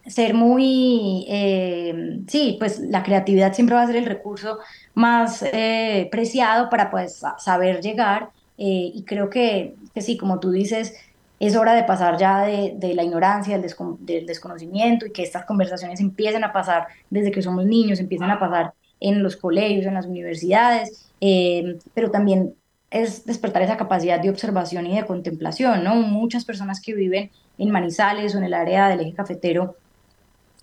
[0.05, 4.59] ser muy, em, sí, pues la creatividad siempre va a ser el recurso
[4.93, 10.51] más eh, preciado para pues, saber llegar eh, y creo que, que, sí, como tú
[10.51, 10.93] dices,
[11.39, 15.45] es hora de pasar ya de, de la ignorancia, del, del, desconocimiento y que estas
[15.45, 19.95] conversaciones empiecen a pasar desde que somos niños, empiecen a pasar en los colegios, en
[19.95, 22.55] las universidades, eh, pero también
[22.89, 25.95] es despertar esa capacidad de observación y de contemplación, ¿no?
[25.95, 29.75] Muchas personas que viven en Manizales o en el área del eje cafetero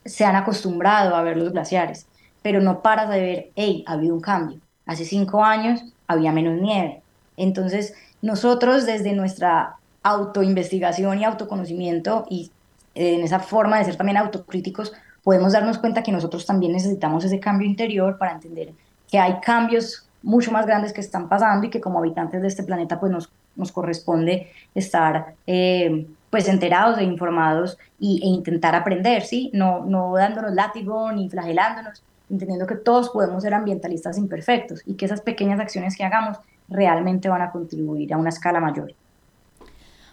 [0.04, 2.06] se han acostumbrado a ver los glaciares,
[2.40, 4.60] pero no paras de ver, hey, ha habido un cambio.
[4.86, 7.02] Hace cinco años había menos nieve,
[7.42, 12.50] entonces, nosotros desde nuestra autoinvestigación y autoconocimiento y
[12.94, 17.24] eh, en esa forma de ser también autocríticos, podemos darnos cuenta que nosotros también necesitamos
[17.24, 18.72] ese cambio interior para entender
[19.10, 22.62] que hay cambios mucho más grandes que están pasando y que como habitantes de este
[22.62, 29.22] planeta pues nos, nos corresponde estar eh, pues enterados e informados y, e intentar aprender,
[29.22, 29.50] ¿sí?
[29.52, 35.06] No, no dándonos látigo ni flagelándonos, entendiendo que todos podemos ser ambientalistas imperfectos y que
[35.06, 36.38] esas pequeñas acciones que hagamos
[36.70, 38.94] realmente van a contribuir a una escala mayor.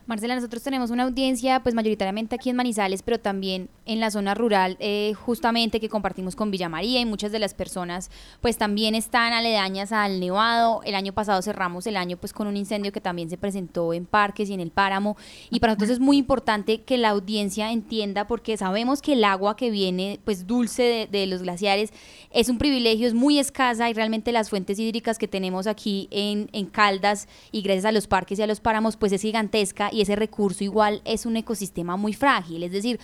[0.08, 4.36] Marcela, nosotros tenemos una audiencia pues mayoritariamente aquí en Manizales, pero también en la zona
[4.36, 8.96] rural, eh, justamente que compartimos con Villa María y muchas de las personas pues también
[8.96, 10.82] están aledañas al Nevado.
[10.86, 14.06] El año pasado cerramos el año pues con un incendio que también se presentó en
[14.06, 15.18] parques y en el páramo
[15.50, 19.58] y para nosotros es muy importante que la audiencia entienda porque sabemos que el agua
[19.58, 21.92] que viene pues dulce de, los glaciares
[22.32, 26.50] es un privilegio, es muy escasa y realmente las fuentes hídricas que tenemos aquí en,
[26.54, 30.16] en Caldas y gracias a los parques y a los páramos pues es gigantesca ese
[30.16, 32.64] recurso igual es un ecosistema muy frágil.
[32.64, 33.00] Es decir,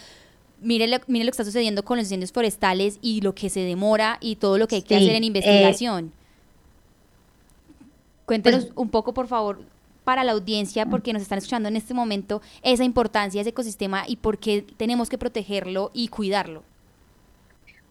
[0.62, 3.62] mire lo, mire lo que está sucediendo con los incendios forestales y lo que se
[3.62, 6.12] demora y todo lo que hay que hacer en eh, investigación.
[8.26, 9.62] Cuéntenos pues un poco, por favor,
[10.04, 14.04] para la audiencia, porque nos están escuchando en este momento, esa importancia de ese ecosistema
[14.08, 16.64] y por qué tenemos que protegerlo y cuidarlo.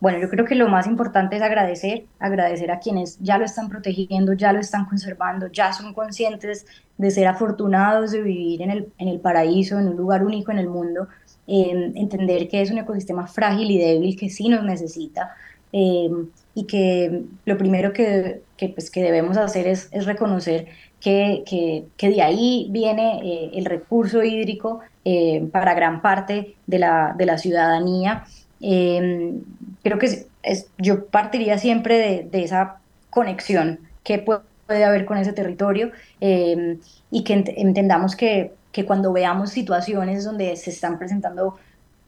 [0.03, 3.69] Bueno, yo creo que lo más importante es agradecer, agradecer a quienes ya lo están
[3.69, 6.67] protegiendo, ya lo están conservando, ya son conscientes
[6.99, 10.59] de ser afortunados de vivir en el, en el paraíso, en un lugar único en
[10.59, 11.07] el mundo,
[11.47, 15.37] entender que es un ecosistema frágil y débil que sí nos necesita.
[15.73, 16.11] eh,
[16.55, 20.67] y que lo primero que, que, pues, que debemos hacer es, es reconocer
[21.01, 26.79] que, que, que, de ahí viene eh, el recurso hídrico eh, para gran parte de
[26.79, 28.25] la, de la ciudadanía.
[28.63, 32.79] Creo que es, yo partiría siempre de, de esa
[33.11, 34.43] conexión que puede,
[34.85, 40.71] haber con ese territorio y que ent entendamos que, que cuando veamos situaciones donde se
[40.71, 41.57] están presentando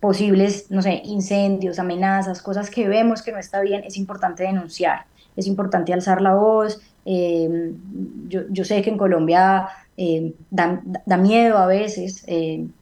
[0.00, 5.04] posibles, no sé, incendios, amenazas, cosas que vemos que no está bien, es importante denunciar,
[5.36, 6.80] es importante alzar la voz.
[7.04, 7.74] Eh,
[8.28, 9.68] yo, yo, sé que en Colombia
[10.50, 12.24] da, da, miedo a veces,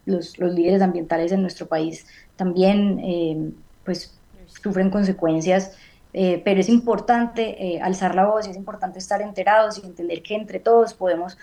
[0.06, 2.06] los, los, líderes ambientales en nuestro país
[2.36, 3.50] también eh,
[3.84, 4.14] pues,
[4.62, 5.76] sufren consecuencias,
[6.12, 10.60] eh, pero es importante alzar la voz es importante estar enterados y entender que entre
[10.60, 11.38] todos podemos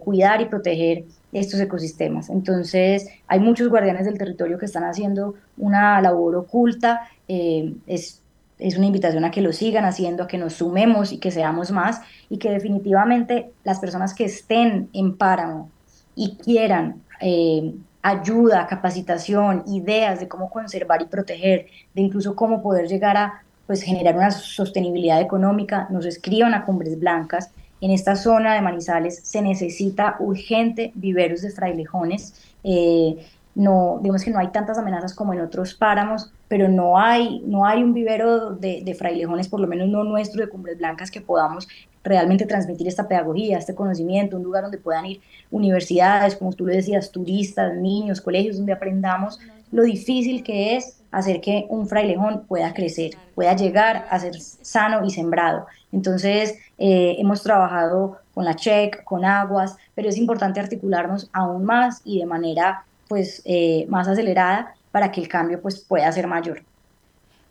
[0.00, 2.28] cuidar y proteger estos ecosistemas.
[2.28, 7.08] Entonces, hay muchos guardianes del territorio que están haciendo una labor oculta.
[7.26, 8.20] Eh, es,
[8.58, 11.70] es una invitación a que lo sigan haciendo, a que nos sumemos y que seamos
[11.70, 15.70] más y que definitivamente las personas que estén en páramo
[16.14, 22.88] y quieran eh, ayuda, capacitación, ideas de cómo conservar y proteger, de incluso cómo poder
[22.88, 27.50] llegar a pues, generar una sostenibilidad económica, nos escriban a Cumbres Blancas
[27.82, 32.32] en esta zona de Manizales se necesita urgente viveros de frailejones.
[32.62, 37.40] Eh, no, digamos que no hay tantas amenazas como en otros páramos, pero no hay,
[37.46, 41.10] no hay un vivero de, de, frailejones, por lo menos no nuestro, de Cumbres Blancas,
[41.10, 41.68] que podamos
[42.04, 46.76] realmente transmitir esta pedagogía, este conocimiento, un lugar donde puedan ir universidades, como tú le
[46.76, 49.38] decías, turistas, niños, colegios, donde aprendamos
[49.70, 55.04] lo difícil que es hacer que un frailejón pueda crecer, pueda llegar a ser sano
[55.04, 55.66] y sembrado.
[55.92, 62.00] Entonces, eh, hemos trabajado con la CHEC, con Aguas, pero es importante articularnos aún más
[62.04, 66.62] y de manera pues, eh, más acelerada para que el cambio pues, pueda ser mayor.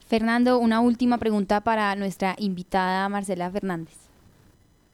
[0.07, 3.93] Fernando, una última pregunta para nuestra invitada Marcela Fernández.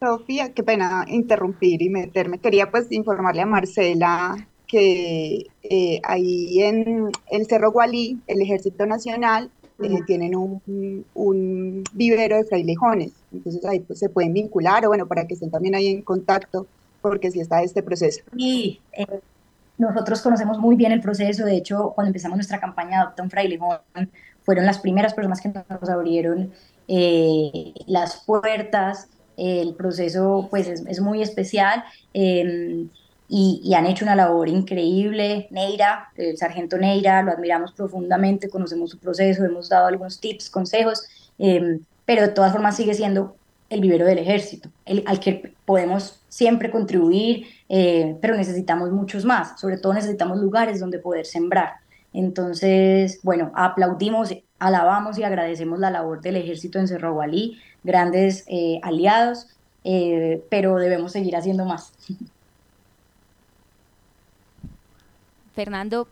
[0.02, 2.40] Sofía, qué pena interrumpir y meterme.
[2.40, 9.50] Quería pues informarle a Marcela que eh, ahí en el Cerro Gualí, el Ejército Nacional,
[9.82, 13.14] eh, tienen un, un, vivero de frailejones.
[13.32, 16.68] Entonces ahí pues, se pueden vincular o bueno, para que estén también ahí en contacto,
[17.02, 18.22] porque si está este proceso.
[18.36, 19.22] Sí, eh,
[19.78, 21.46] nosotros conocemos muy bien el proceso.
[21.46, 23.80] De hecho, cuando empezamos nuestra campaña Adopta un Frailejón,
[24.44, 26.52] fueron las primeras personas que nos abrieron
[26.88, 29.10] eh, las puertas.
[29.36, 31.84] El proceso pues es, muy especial.
[32.14, 32.88] Eh,
[33.30, 35.48] y, han hecho una labor increíble.
[35.52, 41.04] Neira, el sargento Neira, lo admiramos profundamente, conocemos su proceso, hemos dado algunos tips, consejos,
[41.40, 43.36] eh, pero de todas formas sigue siendo
[43.70, 49.60] el vivero del ejército, el, al que podemos siempre contribuir, eh, pero necesitamos muchos más,
[49.60, 51.74] sobre todo necesitamos lugares donde poder sembrar.
[52.14, 58.80] Entonces, bueno, aplaudimos, alabamos y agradecemos la labor del ejército en Cerro Gualí, grandes eh,
[58.82, 59.48] aliados,
[59.84, 61.94] eh, pero debemos seguir haciendo más.
[65.54, 66.08] Fernando.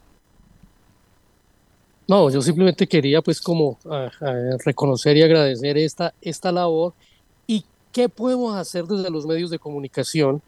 [2.08, 6.94] No, yo simplemente quería pues como a, a reconocer y agradecer esta, esta labor
[7.96, 10.42] qué podemos hacer desde los medios de comunicación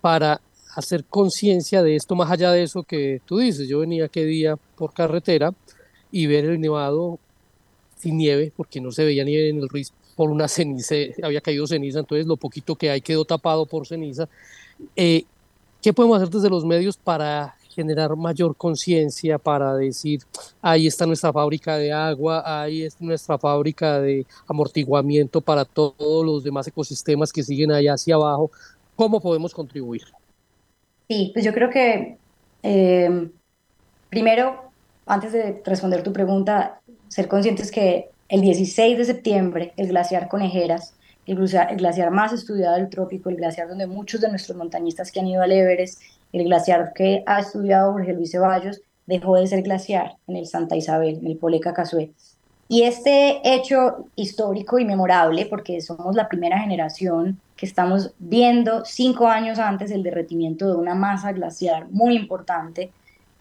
[0.00, 0.40] para
[0.74, 3.68] hacer conciencia de esto, más allá de eso que tú dices.
[3.68, 5.52] Yo venía aquel día por carretera
[6.10, 7.18] y ver el nevado
[7.98, 11.66] sin nieve, porque no se veía nieve en el Ruiz por una ceniza, había caído
[11.66, 14.26] ceniza, entonces lo poquito que hay quedó tapado por ceniza.
[14.96, 15.24] Eh,
[15.82, 20.22] ¿Qué podemos hacer desde los medios para generar mayor conciencia para decir,
[20.60, 26.42] ahí está nuestra fábrica de agua, ahí está nuestra fábrica de amortiguamiento para todos los
[26.42, 28.50] demás ecosistemas que siguen allá hacia abajo,
[28.96, 30.02] ¿cómo podemos contribuir?
[31.08, 32.18] Sí, pues yo creo que
[32.64, 33.30] eh,
[34.10, 34.72] primero,
[35.06, 40.94] antes de responder tu pregunta, ser conscientes que el 16 de septiembre el glaciar Conejeras
[41.28, 45.12] el glaciar, el glaciar, más estudiado del trópico, el glaciar donde muchos de nuestros montañistas
[45.12, 46.00] que han ido al Everest
[46.32, 50.76] el glaciar que ha estudiado Jorge Luis Ceballos dejó de ser glaciar en el Santa
[50.76, 52.12] Isabel, en el Poleca Casué.
[52.68, 59.26] Y este hecho histórico y memorable, porque somos la primera generación que estamos viendo cinco
[59.26, 62.92] años antes el derretimiento de una masa glaciar muy importante,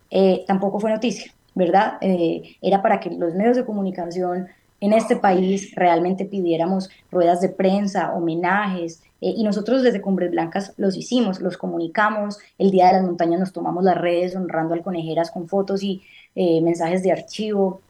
[0.10, 1.98] eh, tampoco fue noticia, ¿verdad?
[2.00, 4.48] Eh, era para que los medios de comunicación
[4.80, 10.74] en este país realmente pidiéramos ruedas de prensa, homenajes, eh, y nosotros desde Cumbres Blancas
[10.78, 12.38] los hicimos, los comunicamos.
[12.58, 16.04] El Día de las Montañas nos tomamos las redes honrando al Conejeras con fotos y
[16.36, 17.82] eh, mensajes de archivo,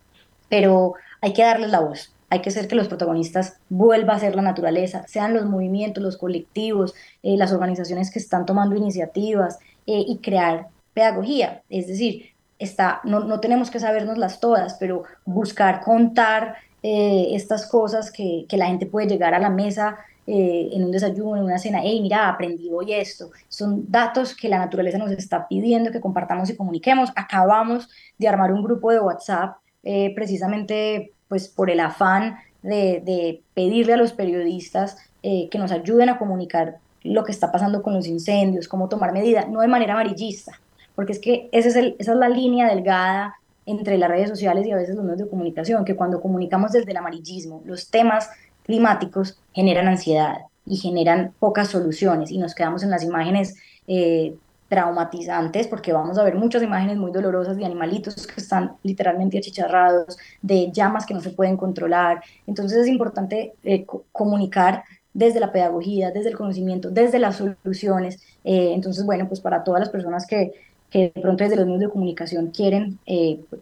[0.49, 2.13] pero hay que darles la voz.
[2.29, 6.17] Hay que hacer que los protagonistas vuelva a ser la naturaleza, sean los movimientos, los
[6.17, 9.59] colectivos, eh, las organizaciones que están tomando iniciativas
[9.89, 11.63] y crear pedagogía.
[11.69, 18.45] Es decir, está, no, no tenemos que sabernoslas todas, pero buscar contar estas cosas que,
[18.49, 19.97] que, la gente puede llegar a la mesa
[20.27, 23.31] eh, en un desayuno, en una cena, hey, mira, aprendí hoy esto.
[23.47, 27.11] Son datos que la naturaleza nos está pidiendo que compartamos y comuniquemos.
[27.15, 33.41] Acabamos de armar un grupo de WhatsApp eh, precisamente pues por el afán de, de
[33.53, 38.07] pedirle a los periodistas que nos ayuden a comunicar lo que está pasando con los
[38.07, 40.59] incendios, cómo tomar medidas, no de manera amarillista,
[40.95, 44.65] porque es que ese es el, esa es la línea delgada entre las redes sociales
[44.65, 48.29] y a veces los medios de comunicación, que cuando comunicamos desde el amarillismo, los temas
[48.67, 53.55] climáticos generan ansiedad y generan pocas soluciones y nos quedamos en las imágenes
[53.87, 54.35] eh,
[54.67, 60.17] traumatizantes porque vamos a ver muchas imágenes muy dolorosas de animalitos que están literalmente achicharrados,
[60.41, 62.21] de llamas que no se pueden controlar.
[62.45, 68.21] Entonces es importante eh, comunicar desde la pedagogía, desde el conocimiento, desde las soluciones.
[68.43, 70.51] Eh, entonces, bueno, pues para todas las personas que,
[70.91, 72.99] que de pronto desde los medios de comunicación quieren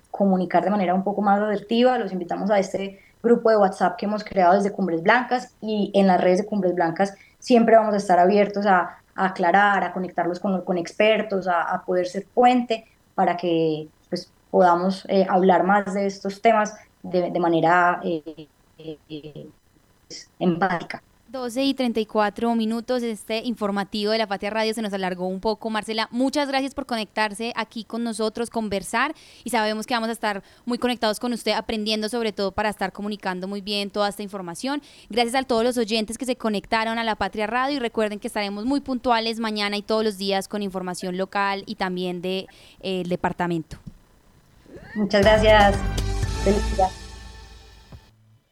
[0.10, 4.06] comunicar de manera un poco más asertiva, los invitamos a este grupo de WhatsApp que
[4.06, 7.98] hemos creado desde Cumbres Blancas y en las redes de Cumbres Blancas siempre vamos a
[7.98, 13.88] estar abiertos a, aclarar, a conectarlos con, con expertos, a, poder ser puente para que
[14.10, 18.02] pues, podamos eh, hablar más de estos temas de, de manera
[20.40, 21.02] empática.
[21.36, 25.70] 12 y 34 minutos, este informativo de la Patria Radio se nos alargó un poco.
[25.70, 29.14] Marcela, muchas gracias por conectarse aquí con nosotros, conversar
[29.44, 32.94] y sabemos que vamos a estar muy conectados con usted, aprendiendo sobre todo para estar
[32.94, 34.82] comunicando muy bien toda esta información.
[35.10, 38.28] Gracias a todos los oyentes que se conectaron a la Patria Radio y recuerden que
[38.28, 42.48] estaremos muy puntuales mañana y todos los días con información local y también del
[42.82, 43.78] de, eh, departamento.
[44.96, 45.76] Muchas gracias.
[46.46, 47.05] Felicidades.